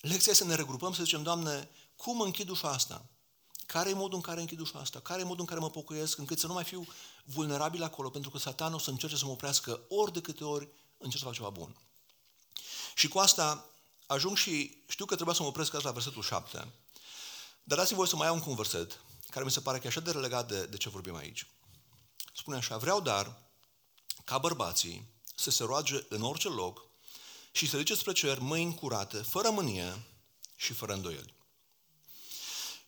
[0.00, 3.04] Lecția e să ne regrupăm, să zicem, Doamne, cum închid ușa asta?
[3.66, 5.00] Care e modul în care închid ușa asta?
[5.00, 6.86] Care e modul în care mă pocăiesc încât să nu mai fiu
[7.24, 8.10] vulnerabil acolo?
[8.10, 10.68] Pentru că satan o să încerce să mă oprească ori de câte ori
[10.98, 11.76] încerc să fac ceva bun.
[12.94, 13.66] Și cu asta
[14.06, 16.72] ajung și știu că trebuia să mă opresc azi la versetul 7.
[17.62, 19.00] Dar dați-mi voi să mai iau un verset
[19.30, 21.46] care mi se pare că e așa de relegat de, de ce vorbim aici.
[22.34, 23.42] spune așa, vreau dar
[24.24, 26.86] ca bărbații să se roage în orice loc
[27.52, 30.02] și să ridice spre cer mâini curate, fără mânie
[30.56, 31.34] și fără îndoieli.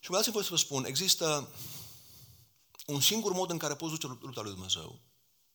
[0.01, 1.49] Și vreau să vă să vă spun, există
[2.87, 5.01] un singur mod în care poți duce lupta lui Dumnezeu.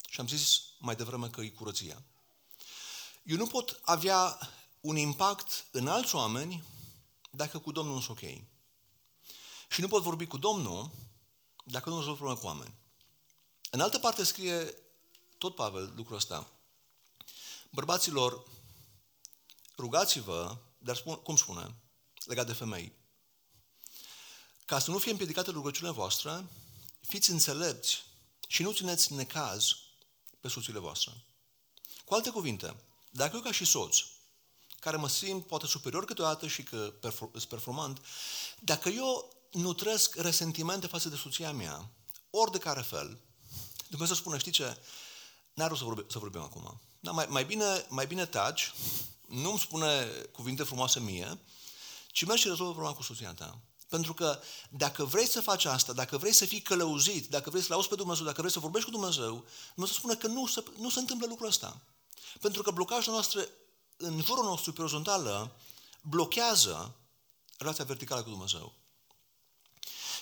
[0.09, 2.03] Și am zis mai devreme că e curăția.
[3.23, 4.39] Eu nu pot avea
[4.79, 6.63] un impact în alți oameni
[7.29, 8.29] dacă cu Domnul nu sunt ok.
[9.69, 10.91] Și nu pot vorbi cu Domnul
[11.63, 12.75] dacă nu rezolv probleme cu oameni.
[13.69, 14.73] În altă parte scrie
[15.37, 16.49] tot Pavel lucrul ăsta.
[17.69, 18.43] Bărbaților,
[19.77, 21.75] rugați-vă, dar spun, cum spune,
[22.25, 22.93] legat de femei,
[24.65, 26.49] ca să nu fie împiedicată rugăciunea voastră,
[27.01, 28.03] fiți înțelepți
[28.47, 29.75] și nu țineți necaz
[30.39, 31.11] pe soțiile voastre.
[32.05, 32.75] Cu alte cuvinte,
[33.09, 33.97] dacă eu ca și soț,
[34.79, 38.01] care mă simt poate superior câteodată și că sunt performant,
[38.59, 41.91] dacă eu nutresc resentimente față de soția mea,
[42.29, 43.19] ori de care fel,
[43.87, 44.77] Dumnezeu spune, știi ce,
[45.53, 46.81] n-ar rost să, vorbe, să vorbim acum.
[46.99, 48.73] Da, mai, mai, bine, mai bine taci,
[49.27, 51.39] nu-mi spune cuvinte frumoase mie,
[52.11, 53.59] ci mergi și rezolvă problema cu soția ta.
[53.91, 54.39] Pentru că
[54.69, 57.95] dacă vrei să faci asta, dacă vrei să fii călăuzit, dacă vrei să-L auzi pe
[57.95, 61.27] Dumnezeu, dacă vrei să vorbești cu Dumnezeu, Dumnezeu spune că nu se, nu se întâmplă
[61.27, 61.81] lucrul ăsta.
[62.41, 63.47] Pentru că blocajul noastră
[63.97, 65.55] în jurul nostru pe orizontală
[66.01, 66.95] blochează
[67.57, 68.73] relația verticală cu Dumnezeu.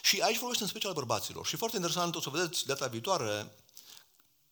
[0.01, 1.45] Și aici vorbește în special bărbaților.
[1.45, 3.51] Și foarte interesant, o să vedeți data viitoare,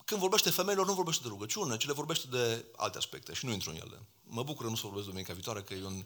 [0.05, 3.51] când vorbește femeilor, nu vorbește de rugăciune, ci le vorbește de alte aspecte și nu
[3.51, 4.01] intru în ele.
[4.23, 6.03] Mă bucur că nu să vorbesc duminica viitoare, că e un,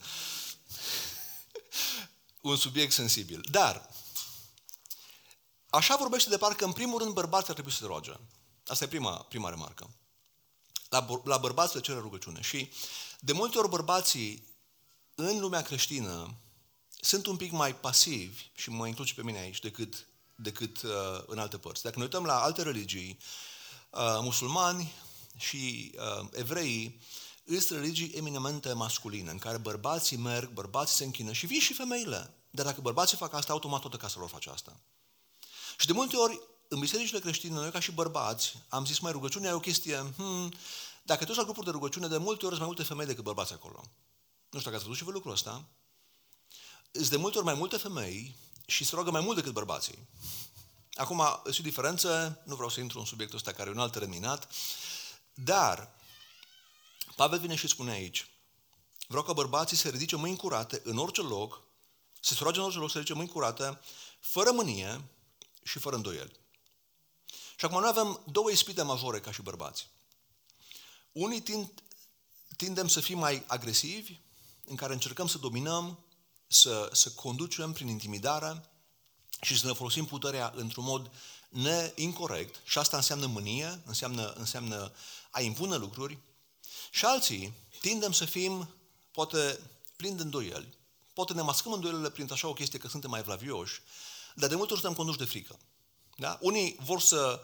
[2.42, 3.42] un subiect sensibil.
[3.52, 3.89] Dar,
[5.70, 8.12] așa vorbește de parcă, în primul rând, bărbații ar trebui să se roage.
[8.66, 9.89] Asta e prima, prima remarcă.
[10.89, 12.42] La, la bărbați le cere rugăciune.
[12.42, 12.72] Și
[13.20, 14.48] de multe ori bărbații
[15.16, 16.36] în lumea creștină
[17.02, 20.92] sunt un pic mai pasivi, și mă includ și pe mine aici, decât, decât uh,
[21.26, 21.84] în alte părți.
[21.84, 23.18] Dacă ne uităm la alte religii,
[23.89, 24.94] uh, musulmani
[25.38, 27.02] și uh, evreii,
[27.60, 32.34] sunt religii eminamente masculine, în care bărbații merg, bărbații se închină și vin și femeile.
[32.49, 34.80] Dar dacă bărbații fac asta, automat toată casa lor face asta.
[35.78, 39.49] Și de multe ori, în bisericile creștine, noi ca și bărbați, am zis mai rugăciunea
[39.49, 40.54] e o chestie, hmm,
[41.04, 43.54] dacă tu la grupuri de rugăciune, de multe ori sunt mai multe femei decât bărbați
[43.54, 43.84] acolo.
[44.49, 45.66] Nu știu dacă ați văzut și voi lucrul ăsta.
[46.91, 48.36] Sunt de multe ori mai multe femei
[48.66, 50.08] și se roagă mai mult decât bărbații.
[50.93, 53.91] Acum, sunt o diferență, nu vreau să intru în subiectul ăsta care e un alt
[53.91, 54.52] terminat,
[55.34, 55.93] dar
[57.22, 58.28] Pavel vine și spune aici,
[59.07, 61.61] vreau ca bărbații să ridice mâini curate în orice loc,
[62.19, 63.80] să se roage în orice loc, să ridice mâini curate,
[64.19, 65.01] fără mânie
[65.63, 66.39] și fără îndoieli.
[67.55, 69.88] Și acum noi avem două ispite majore ca și bărbați.
[71.11, 71.69] Unii tind,
[72.55, 74.19] tindem să fim mai agresivi,
[74.65, 75.99] în care încercăm să dominăm,
[76.47, 78.69] să, să conducem prin intimidare
[79.41, 81.11] și să ne folosim puterea într-un mod
[81.49, 82.61] neincorrect.
[82.63, 84.91] Și asta înseamnă mânie, înseamnă, înseamnă
[85.32, 86.19] a impune lucruri.
[86.94, 88.76] Și alții tindem să fim,
[89.12, 89.60] poate,
[89.96, 90.78] plini de îndoieli.
[91.14, 93.82] Poate ne mascăm îndoielile prin așa o chestie că suntem mai vlavioși,
[94.36, 95.60] dar de multe ori suntem conduși de frică.
[96.16, 96.38] Da?
[96.42, 97.42] Unii vor să...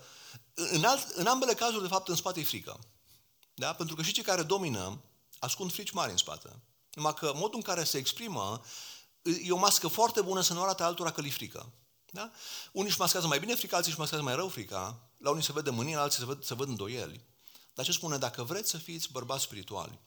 [0.54, 2.80] În, alt, în ambele cazuri, de fapt, în spate e frică.
[3.54, 3.74] Da?
[3.74, 5.02] Pentru că și cei care domină
[5.40, 6.60] ascund frici mari în spate.
[6.94, 8.62] Numai că modul în care se exprimă
[9.44, 11.72] e o mască foarte bună să nu arate altora că li frică.
[12.12, 12.32] Da?
[12.72, 15.10] Unii își maschează mai bine frica, alții își maschează mai rău frica.
[15.18, 17.26] La unii se vede mânie, la alții se văd, se văd îndoieli.
[17.78, 18.18] Dar ce spune?
[18.18, 20.00] Dacă vreți să fiți bărbați spirituali,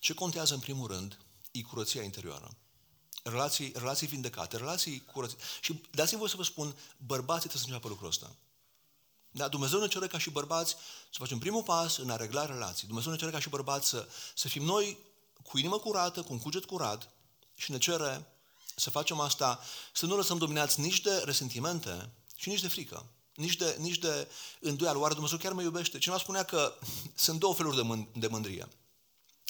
[0.00, 1.18] ce contează în primul rând
[1.50, 2.56] e curăția interioară.
[3.22, 5.42] Relații, relații vindecate, relații curățite.
[5.60, 8.36] Și dați-mi voi să vă spun, bărbații trebuie să înceapă lucrul ăsta.
[9.30, 9.48] Da?
[9.48, 10.76] Dumnezeu ne cere ca și bărbați
[11.10, 12.86] să facem primul pas în a regla relații.
[12.86, 14.98] Dumnezeu ne cere ca și bărbați să, să fim noi
[15.42, 17.10] cu inimă curată, cu un cuget curat
[17.54, 18.26] și ne cere
[18.76, 19.60] să facem asta,
[19.92, 23.06] să nu lăsăm dominați nici de resentimente și nici de frică,
[23.38, 24.28] nici de, nici de
[24.60, 24.98] îndoială.
[24.98, 25.98] Oare Dumnezeu chiar mă iubește?
[25.98, 26.74] Cineva spunea că
[27.14, 28.68] sunt două feluri de, mân- de mândrie.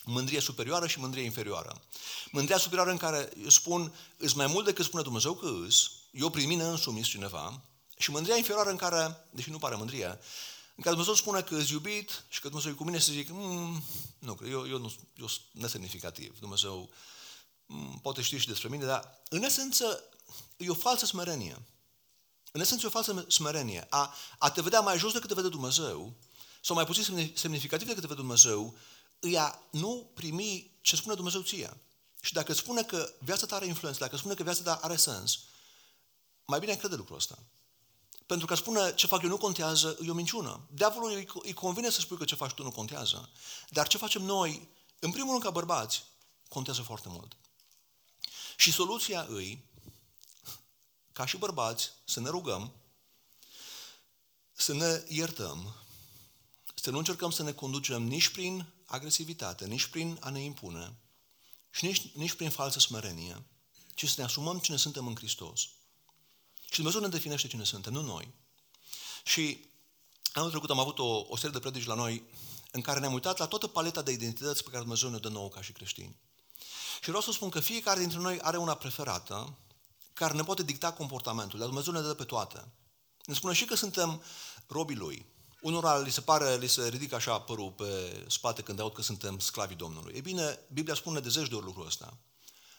[0.05, 1.83] Mândrie superioară și mândrie inferioară.
[2.31, 6.49] Mândria superioară în care spun, îs mai mult decât spune Dumnezeu că îs, eu prin
[6.49, 7.63] mine însumi cineva,
[7.99, 10.07] și mândria inferioară în care, deși nu pare mândrie,
[10.77, 13.29] în care Dumnezeu spune că îți iubit și că Dumnezeu e cu mine să zic,
[13.31, 13.83] mm,
[14.19, 16.39] nu, eu, eu, nu, eu sunt nesemnificativ.
[16.39, 16.91] Dumnezeu
[17.67, 20.03] mm, poate ști și despre mine, dar în esență
[20.57, 21.63] e o falsă smerenie.
[22.53, 23.87] În esență e o falsă smerenie.
[23.91, 26.13] A, a te vedea mai jos decât te vede Dumnezeu,
[26.61, 28.77] sau mai puțin semnificativ decât te vede Dumnezeu,
[29.21, 31.81] îi a nu primi ce spune Dumnezeu ție.
[32.21, 35.39] Și dacă spune că viața ta are influență, dacă spune că viața ta are sens,
[36.45, 37.39] mai bine crede lucrul ăsta.
[38.27, 40.61] Pentru că spune ce fac eu nu contează, e o minciună.
[40.71, 43.29] Diavolul îi, îi convine să spui că ce faci tu nu contează.
[43.69, 44.69] Dar ce facem noi,
[44.99, 46.05] în primul rând ca bărbați,
[46.49, 47.37] contează foarte mult.
[48.57, 49.68] Și soluția îi,
[51.19, 52.73] ca și bărbați, să ne rugăm,
[54.53, 55.75] să ne iertăm,
[56.75, 60.97] să nu încercăm să ne conducem nici prin agresivitate, nici prin a ne impune
[61.71, 63.47] și nici, nici prin falsă smerenie,
[63.95, 65.61] ci să ne asumăm cine suntem în Hristos.
[66.71, 68.35] Și Dumnezeu ne definește cine suntem, nu noi.
[69.25, 69.71] Și
[70.33, 72.23] anul trecut am avut o, o serie de predici la noi
[72.71, 75.49] în care ne-am uitat la toată paleta de identități pe care Dumnezeu ne dă nouă
[75.49, 76.17] ca și creștini.
[76.95, 79.59] Și vreau să spun că fiecare dintre noi are una preferată
[80.19, 82.69] care ne poate dicta comportamentul, dar Dumnezeu ne dă pe toate.
[83.25, 84.23] Ne spune și că suntem
[84.67, 85.27] robii Lui.
[85.61, 89.39] Unora li se pare, li se ridică așa părul pe spate când aud că suntem
[89.39, 90.15] sclavii Domnului.
[90.17, 92.19] E bine, Biblia spune de zeci de ori lucrul ăsta.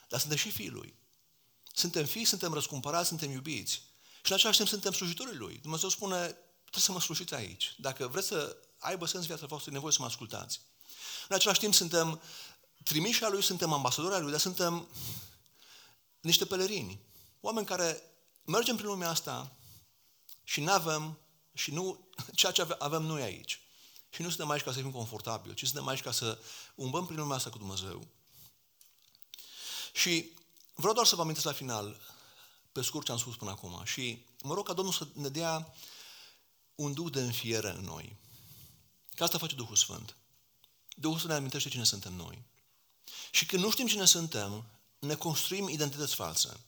[0.08, 0.94] Dar suntem și fiii Lui.
[1.72, 3.72] Suntem fii, suntem răscumpărați, suntem iubiți.
[4.22, 5.58] Și în același timp suntem slujitorii Lui.
[5.62, 7.74] Dumnezeu spune, trebuie să mă slujiți aici.
[7.78, 10.60] Dacă vreți să aibă sens viața voastră, e nevoie să mă ascultați.
[11.28, 12.20] În același timp suntem
[12.82, 14.88] trimiși al Lui, suntem ambasadori al Lui, dar suntem
[16.20, 17.00] niște pelerini.
[17.40, 18.02] Oameni care
[18.44, 19.52] mergem prin lumea asta
[20.44, 21.18] și nu avem,
[21.54, 23.60] și nu, ceea ce avem noi aici.
[24.10, 26.38] Și nu suntem aici ca să fim confortabili, ci suntem aici ca să
[26.74, 28.06] umblăm prin lumea asta cu Dumnezeu.
[29.92, 30.30] Și
[30.74, 32.00] vreau doar să vă amintesc la final,
[32.72, 33.84] pe scurt ce am spus până acum.
[33.84, 35.74] Și mă rog ca Domnul să ne dea
[36.74, 38.16] un duh de înfiere în noi.
[39.14, 40.16] Că asta face Duhul Sfânt.
[40.96, 42.42] Duhul Sfânt ne amintește cine suntem noi.
[43.30, 44.64] Și când nu știm cine suntem,
[44.98, 46.60] ne construim identități false.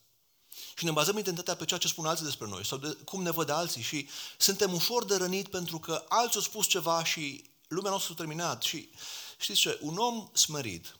[0.76, 3.30] Și ne bazăm identitatea pe ceea ce spun alții despre noi sau de cum ne
[3.30, 4.08] văd alții și
[4.38, 8.62] suntem ușor de rănit pentru că alții au spus ceva și lumea noastră s-a terminat.
[8.62, 8.90] Și
[9.38, 9.78] știți ce?
[9.80, 10.96] Un om smerit,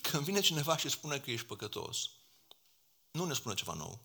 [0.00, 2.10] când vine cineva și spune că ești păcătos,
[3.10, 4.00] nu ne spune ceva nou.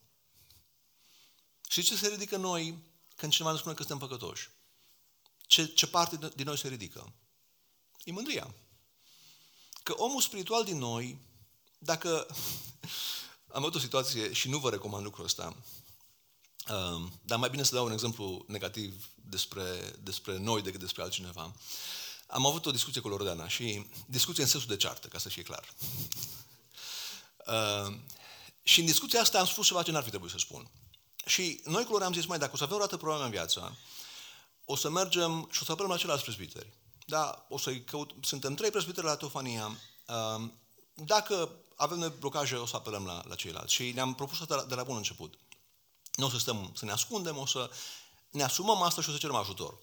[1.70, 2.78] Și ce se ridică noi
[3.16, 4.50] când cineva ne spune că suntem păcătoși?
[5.42, 7.14] Ce, ce parte din noi se ridică?
[8.04, 8.54] E mândria.
[9.84, 11.18] Că omul spiritual din noi,
[11.78, 12.28] dacă
[13.54, 15.56] am avut o situație și nu vă recomand lucrul ăsta,
[16.70, 21.54] um, dar mai bine să dau un exemplu negativ despre, despre noi decât despre altcineva.
[22.28, 25.44] Am avut o discuție cu Loredana și discuție în sensul de ceartă, ca să fie
[25.44, 25.74] clar.
[27.48, 27.96] Uh,
[28.64, 30.72] și în discuția asta am spus ceva ce n-ar fi trebuit să spun.
[31.26, 33.78] Și noi cu am zis, mai dacă o să avem o dată probleme în viață,
[34.66, 36.74] o să mergem și o să apelăm la ceilalți presbiteri.
[37.06, 39.80] Da, o să-i căut, suntem trei presbiteri la Teofania.
[40.08, 40.60] Um,
[40.94, 43.74] dacă avem blocaje, o să apelăm la, la ceilalți.
[43.74, 45.34] Și ne-am propus asta de la bun început.
[46.16, 47.70] Nu o să stăm să ne ascundem, o să
[48.32, 49.78] ne asumăm asta și o să cerem ajutor.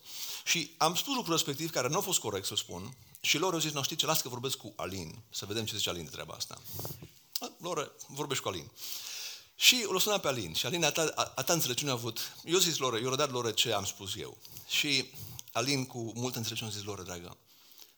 [0.45, 3.59] Și am spus lucrul respectiv, care nu a fost corect să spun, și lor au
[3.59, 6.11] zis, nu știți ce, las că vorbesc cu Alin, să vedem ce zice Alin de
[6.11, 6.61] treaba asta.
[7.59, 8.71] Lor, vorbești cu Alin.
[9.57, 10.53] Și l-a sunat pe Alin.
[10.55, 12.37] Și Alin, atâta, atâta înțelepciune a avut.
[12.45, 14.39] Eu zis lor, eu dat lor ce am spus eu.
[14.69, 15.11] Și
[15.53, 17.37] Alin, cu multă înțelepciune, a zis lor, dragă,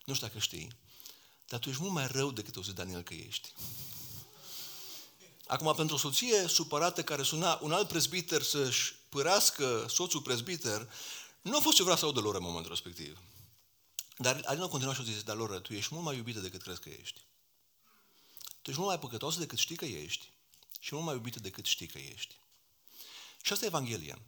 [0.05, 0.67] nu știu dacă știi,
[1.47, 3.53] dar tu ești mult mai rău decât o zis Daniel că ești.
[5.51, 10.89] Acum, pentru o soție supărată care suna un alt prezbiter să-și părească soțul prezbiter,
[11.41, 13.19] nu a fost ce vrea să audă lor în momentul respectiv.
[14.17, 16.61] Dar Alina a continuat și a zis, dar Loră, tu ești mult mai iubită decât
[16.61, 17.21] crezi că ești.
[18.61, 20.31] Tu ești mult mai păcătoasă decât știi că ești
[20.79, 22.35] și mult mai iubită decât știi că ești.
[23.41, 24.19] Și asta e Evanghelia.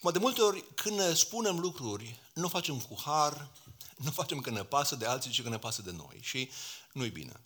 [0.00, 3.50] Mă de multe ori, când ne spunem lucruri, nu facem cu har,
[3.96, 6.18] nu facem că ne pasă de alții, ci că ne pasă de noi.
[6.22, 6.50] Și
[6.92, 7.40] nu-i bine.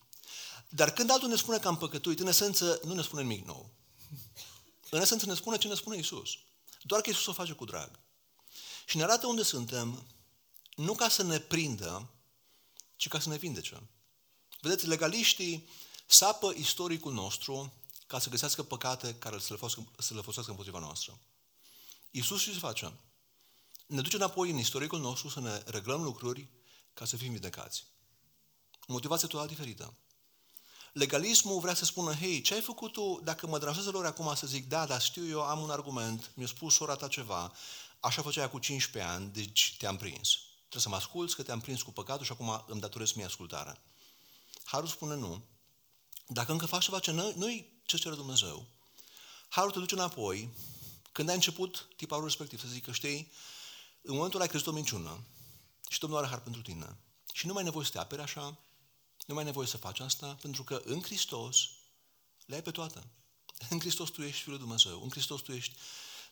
[0.74, 3.70] Dar când altul ne spune că am păcătuit, în esență nu ne spune nimic nou.
[4.90, 6.30] În esență ne spune ce ne spune Isus.
[6.82, 8.00] Doar că Isus o face cu drag.
[8.86, 10.06] Și ne arată unde suntem,
[10.76, 12.10] nu ca să ne prindă,
[12.96, 13.82] ci ca să ne vindece.
[14.60, 15.68] Vedeți, legaliștii
[16.06, 17.72] sapă istoricul nostru
[18.06, 21.18] ca să găsească păcate care să le, folosească, să le folosească împotriva noastră.
[22.10, 22.92] Iisus ce se face?
[23.86, 26.48] Ne duce înapoi în istoricul nostru să ne reglăm lucruri
[26.94, 27.86] ca să fim vindecați.
[28.86, 29.94] Motivație total diferită.
[30.94, 34.46] Legalismul vrea să spună, hei, ce ai făcut tu dacă mă deranjează lor acum să
[34.46, 37.52] zic, da, dar știu eu, am un argument, mi-a spus sora ta ceva,
[38.00, 40.38] așa făcea cu 15 ani, deci te-am prins.
[40.58, 43.78] Trebuie să mă asculți că te-am prins cu păcatul și acum îmi datorez mie ascultarea.
[44.64, 45.42] Harul spune nu.
[46.26, 48.66] Dacă încă faci ceva ce nu-i ce cere Dumnezeu,
[49.48, 50.48] Harul te duce înapoi,
[51.12, 53.32] când ai început tiparul respectiv, să zică, știi,
[54.02, 55.20] în momentul ăla ai crezut o minciună
[55.88, 56.96] și Domnul are har pentru tine.
[57.32, 58.58] Și nu mai ai nevoie să te apere așa,
[59.24, 61.68] nu mai ai nevoie să faci asta, pentru că în Hristos
[62.46, 63.02] le ai pe toate.
[63.70, 65.76] În Hristos tu ești Fiul lui Dumnezeu, în Hristos tu ești,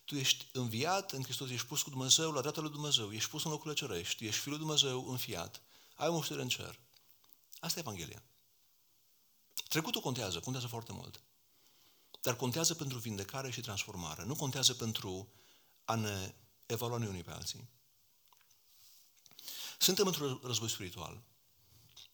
[0.04, 3.44] tu ești înviat, în Hristos ești pus cu Dumnezeu, la dreapta lui Dumnezeu, ești pus
[3.44, 5.62] în locul cerești, ești Fiul lui Dumnezeu înfiat,
[5.94, 6.78] ai o moștenire în cer.
[7.58, 8.22] Asta e Evanghelia.
[9.68, 11.20] Trecutul contează, contează foarte mult.
[12.22, 14.24] Dar contează pentru vindecare și transformare.
[14.24, 15.32] Nu contează pentru
[15.84, 16.34] a ne
[16.66, 17.68] evalua unii pe alții.
[19.78, 21.22] Suntem într-un război spiritual.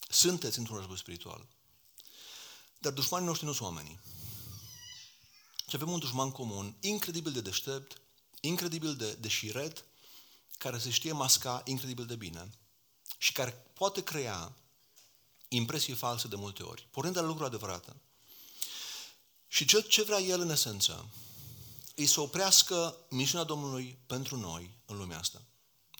[0.08, 1.46] Sunteți într-un război spiritual.
[2.78, 4.00] Dar dușmanii noștri nu sunt oamenii.
[5.68, 8.00] Și avem un dușman comun, incredibil de deștept,
[8.40, 9.84] incredibil de, de șiret,
[10.58, 12.50] care se știe masca incredibil de bine
[13.18, 14.56] și care poate crea
[15.48, 17.96] impresii false de multe ori, pornind de la lucruri adevărate.
[19.48, 21.08] Și ce, ce vrea El în esență?
[21.94, 25.42] Îi să oprească misiunea Domnului pentru noi în lumea asta.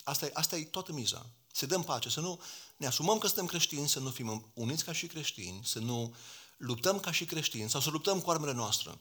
[0.04, 1.26] Asta e, asta e toată miza.
[1.52, 2.40] Să dăm pace, să nu
[2.79, 6.14] ne asumăm că suntem creștini, să nu fim uniți ca și creștini, să nu
[6.57, 8.99] luptăm ca și creștini sau să luptăm cu armele noastre.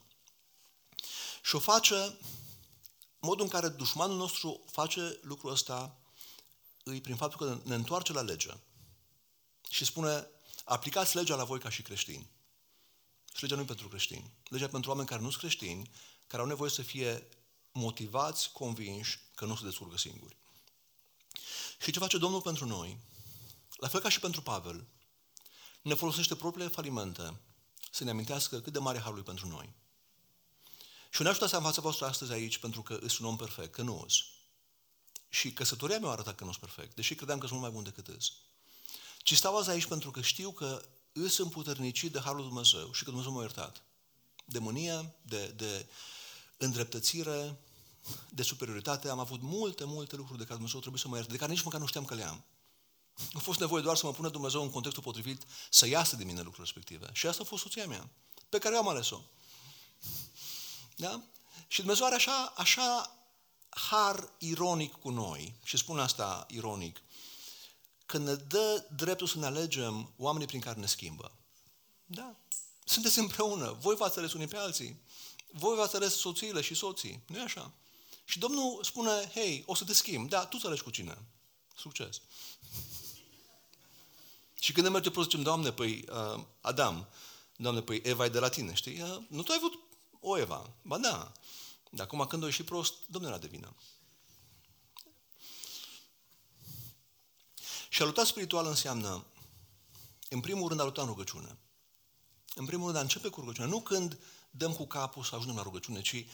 [1.44, 2.18] Și o face,
[3.20, 5.98] modul în care dușmanul nostru face lucrul ăsta,
[6.84, 8.54] îi prin faptul că ne întoarce la lege
[9.70, 10.28] și spune,
[10.64, 12.30] aplicați legea la voi ca și creștini.
[13.34, 14.32] Și legea nu e pentru creștini.
[14.44, 15.92] Legea e pentru oameni care nu sunt creștini,
[16.28, 17.28] care au nevoie să fie
[17.72, 20.38] motivați, convinși că nu se descurcă singuri.
[21.82, 23.00] Și ce face Domnul pentru noi?
[23.78, 24.88] La fel ca și pentru Pavel,
[25.82, 27.40] ne folosește propriile falimente
[27.92, 29.74] să ne amintească cât de mare harul pentru noi.
[31.10, 33.72] Și nu ajută să am fața voastră astăzi aici pentru că îs un om perfect,
[33.72, 34.24] că nu îs.
[35.30, 38.08] Și căsătoria mea arată că nu sunt perfect, deși credeam că sunt mai bun decât
[38.08, 38.34] îs.
[39.24, 40.82] Ci stau azi aici pentru că știu că
[41.14, 43.84] îs împuternicit de Harul Dumnezeu și că Dumnezeu m-a iertat.
[44.46, 45.88] De mânie, de, de
[46.58, 47.60] îndreptățire,
[48.30, 49.10] de superioritate.
[49.10, 51.64] Am avut multe, multe lucruri de care Dumnezeu trebuie să mă ierte, de care nici
[51.64, 52.44] măcar nu știam că le am.
[53.34, 56.42] A fost nevoie doar să mă pună Dumnezeu în contextul potrivit să iasă din mine
[56.42, 57.10] lucrurile respective.
[57.14, 58.10] Și asta a fost soția mea,
[58.50, 59.22] pe care eu am ales-o.
[60.96, 61.22] Da?
[61.68, 63.18] Și Dumnezeu are așa, așa
[63.70, 67.02] har ironic cu noi, și spun asta ironic,
[68.06, 71.32] că ne dă dreptul să ne alegem oamenii prin care ne schimbă.
[72.06, 72.36] Da?
[72.84, 73.78] Sunteți împreună.
[73.80, 75.02] Voi v-ați ales unii pe alții.
[75.52, 77.24] Voi v-ați ales soțiile și soții.
[77.28, 77.72] nu e așa?
[78.26, 80.30] Și Domnul spune, hei, o să te schimb.
[80.30, 81.18] Da, tu să alegi cu cine.
[81.76, 82.22] Succes.
[84.60, 87.08] Și când ne merge prost, zicem, Doamne, păi, uh, Adam,
[87.56, 89.02] Doamne, păi Eva e de la tine, știi?
[89.02, 89.80] Uh, nu tu ai avut
[90.20, 90.70] o Eva.
[90.82, 91.32] Ba da.
[91.90, 93.76] Dar acum când o ieși prost, Domnul era de vină.
[97.90, 99.26] Și a lupta spiritual înseamnă,
[100.30, 101.58] în primul rând, a lupta în rugăciune.
[102.56, 103.68] În primul rând, a începe cu rugăciune.
[103.68, 104.20] Nu când
[104.52, 106.26] dăm cu capul să ajungem la rugăciune, ci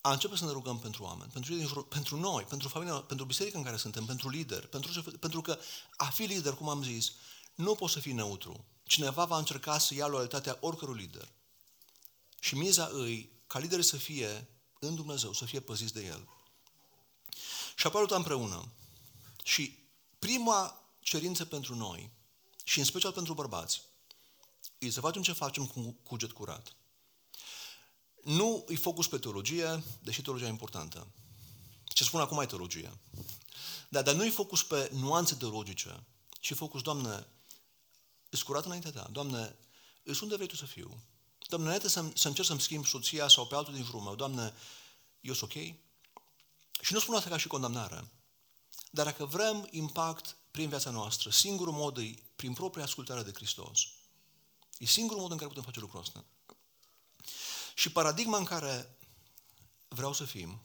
[0.00, 3.64] a începe să ne rugăm pentru oameni, pentru, pentru noi, pentru familia, pentru biserica în
[3.64, 5.58] care suntem, pentru lideri, pentru, pentru că
[5.96, 7.12] a fi lider, cum am zis,
[7.54, 8.64] nu poți să fii neutru.
[8.82, 11.28] Cineva va încerca să ia loialitatea oricărui lider.
[12.40, 14.48] Și miza îi ca liderii să fie
[14.78, 16.28] în Dumnezeu, să fie păziți de El.
[17.76, 18.72] Și apoi împreună.
[19.44, 19.78] Și
[20.18, 22.10] prima cerință pentru noi,
[22.64, 23.82] și în special pentru bărbați,
[24.78, 26.76] e să facem ce facem cu cuget curat.
[28.22, 31.06] Nu îi focus pe teologie, deși teologia e importantă.
[31.84, 32.98] Ce spun acum e teologie.
[33.88, 36.04] Da, dar nu îi focus pe nuanțe teologice,
[36.40, 37.26] ci focus, Doamne,
[38.32, 39.08] îți curat înaintea ta.
[39.10, 39.56] Doamne,
[40.02, 41.02] îs unde vrei Tu să fiu?
[41.48, 44.54] Doamne, înainte să, să încerc să-mi schimb soția sau pe altul din jurul meu, Doamne,
[45.20, 45.62] eu sunt ok?
[46.80, 48.10] Și nu spun asta ca și condamnare.
[48.90, 53.80] Dar dacă vrem impact prin viața noastră, singurul mod e prin propria ascultare de Hristos.
[54.78, 56.24] E singurul mod în care putem face lucrul ăsta.
[57.74, 58.96] Și paradigma în care
[59.88, 60.62] vreau să fim,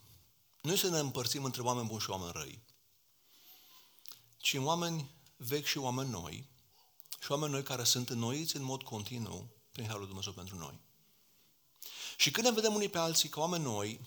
[0.62, 2.64] nu este să ne împărțim între oameni buni și oameni răi,
[4.38, 6.48] ci în oameni vechi și oameni noi,
[7.20, 10.80] și oameni noi care sunt înnoiți în mod continuu prin Harul Dumnezeu pentru noi.
[12.18, 14.00] Și când ne vedem unii pe alții ca oameni noi,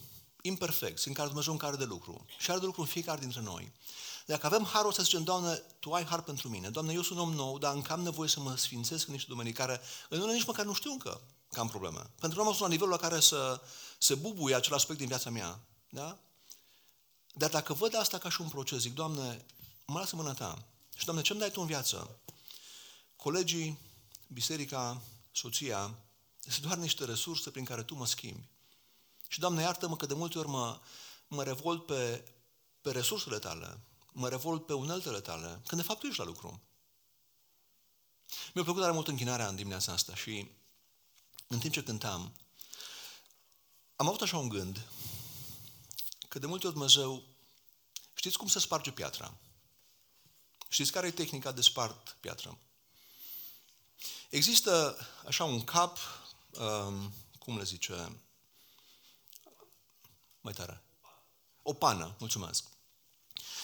[0.43, 3.41] imperfecți, în care Dumnezeu în care de lucru, și are de lucru în fiecare dintre
[3.41, 3.73] noi,
[4.27, 7.33] dacă avem harul să zicem, Doamne, Tu ai har pentru mine, Doamne, eu sunt om
[7.33, 10.47] nou, dar încă am nevoie să mă sfințesc în niște domenii care, în unele nici
[10.47, 11.21] măcar nu știu încă
[11.53, 11.99] că am probleme.
[11.99, 13.61] Pentru că nu am ajuns la nivelul la care să
[13.99, 15.61] se bubuie acel aspect din viața mea.
[15.89, 16.19] Da?
[17.33, 19.45] Dar dacă văd asta ca și un proces, zic, Doamne,
[19.87, 20.65] mă lasă mâna Ta.
[20.97, 22.20] Și, Doamne, ce-mi dai Tu în viață?
[23.21, 23.79] Colegii,
[24.27, 25.03] biserica,
[25.33, 25.99] soția,
[26.39, 28.49] sunt doar niște resurse prin care Tu mă schimbi.
[29.29, 30.81] Și, Doamne, iartă-mă că de multe ori mă,
[31.27, 32.25] mă revolt pe,
[32.81, 33.81] pe resursele Tale,
[34.13, 36.61] mă revolt pe uneltele Tale, când de fapt Tu ești la lucru.
[38.55, 40.51] Mi-a plăcut tare mult închinarea în dimineața asta și
[41.47, 42.33] în timp ce cântam,
[43.97, 44.89] am avut așa un gând
[46.29, 47.23] că de multe ori Dumnezeu,
[48.15, 49.37] știți cum se sparge piatra?
[50.69, 52.59] Știți care e tehnica de spart piatră?
[54.31, 55.99] Există așa un cap,
[56.51, 58.21] um, cum le zice,
[60.41, 60.83] mai tare,
[61.63, 62.65] o pană, mulțumesc.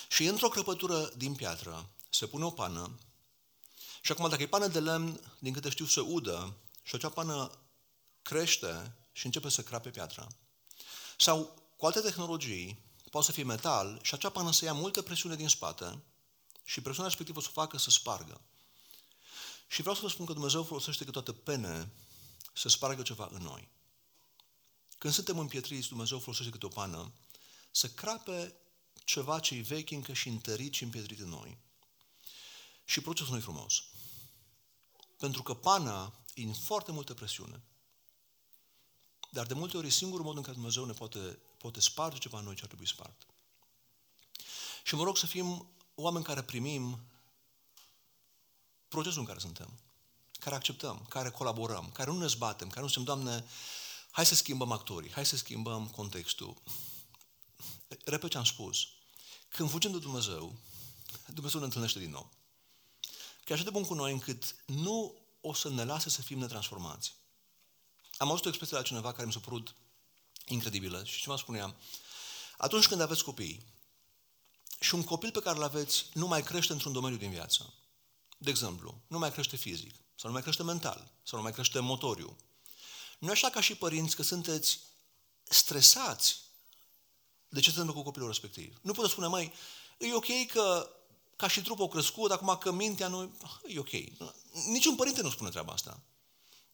[0.09, 2.99] Și într-o crăpătură din piatră se pune o pană
[4.03, 7.51] și acum dacă e pană de lemn, din câte știu, se udă și acea pană
[8.23, 10.27] crește și începe să crape piatra.
[11.19, 12.79] Sau cu alte tehnologii,
[13.11, 16.03] poate să fie metal și acea pană să ia multă presiune din spate
[16.65, 18.41] și presiunea respectivă să o facă să spargă.
[19.67, 21.93] Și vreau să vă spun că Dumnezeu folosește câteodată pene
[22.55, 23.69] să spargă ceva în noi.
[24.99, 27.13] Când suntem împietriți, Dumnezeu folosește câte o pană
[27.71, 28.55] să crape
[29.05, 31.59] ceva ce-i vechi încă și întărit și împietrit în noi.
[32.85, 33.83] Și procesul nu frumos.
[35.19, 37.63] Pentru că pana e în foarte multă presiune.
[39.31, 42.39] Dar de multe ori e singurul mod în care Dumnezeu ne poate, poate sparge ceva
[42.39, 43.27] în noi ce ar trebui spart.
[44.85, 47.01] Și mă rog să fim oameni care primim
[48.89, 49.79] procesul în care suntem,
[50.39, 53.45] care acceptăm, care colaborăm, care nu ne zbatem, care nu suntem, Doamne,
[54.11, 56.63] hai să schimbăm actorii, hai să schimbăm contextul.
[58.05, 58.89] Repet ce am spus.
[59.49, 60.57] Când fugim de Dumnezeu,
[61.27, 62.33] Dumnezeu ne întâlnește din nou.
[63.45, 66.39] Că e așa de bun cu noi încât nu o să ne lase să fim
[66.39, 67.15] netransformați.
[68.17, 69.75] Am auzit o expresie la cineva care mi s-a părut
[70.47, 71.77] incredibilă și ceva spunea,
[72.57, 73.67] atunci când aveți copii
[74.81, 77.73] și un copil pe care îl aveți nu mai crește într-un domeniu din viață,
[78.37, 81.79] de exemplu, nu mai crește fizic, sau nu mai crește mental, sau nu mai crește
[81.79, 82.37] motoriu,
[83.19, 84.81] nu așa ca și părinți că sunteți
[85.43, 86.41] stresați
[87.49, 88.79] de ce se întâmplă cu copilul respectiv.
[88.83, 89.53] Nu puteți spune, mai,
[89.99, 90.91] e ok că
[91.37, 93.39] ca și trupul crescut, acum că mintea nu...
[93.67, 93.91] E ok.
[94.69, 96.03] Niciun părinte nu spune treaba asta.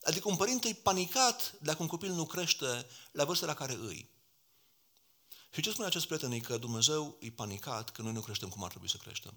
[0.02, 4.10] Adică un părinte e panicat dacă un copil nu crește la vârsta la care îi.
[5.54, 6.32] Și ce spune acest prieten?
[6.32, 9.34] E că Dumnezeu e panicat că noi nu creștem cum ar trebui să creștem.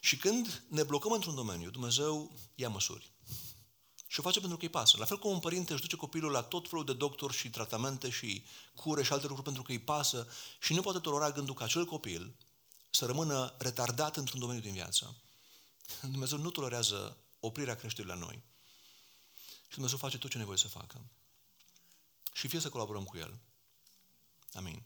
[0.00, 3.12] Și când ne blocăm într-un domeniu, Dumnezeu ia măsuri.
[4.06, 4.96] Și o face pentru că îi pasă.
[4.98, 8.10] La fel cum un părinte își duce copilul la tot felul de doctori și tratamente
[8.10, 8.44] și
[8.74, 10.28] cure și alte lucruri pentru că îi pasă
[10.60, 12.34] și nu poate tolera gândul că acel copil
[12.90, 15.16] să rămână retardat într-un domeniu din viață.
[16.00, 18.42] Dumnezeu nu tolerează oprirea creșterii la noi.
[19.68, 21.00] Și Dumnezeu face tot ce nevoie să facă.
[22.32, 23.38] Și fie să colaborăm cu El.
[24.52, 24.78] Amin.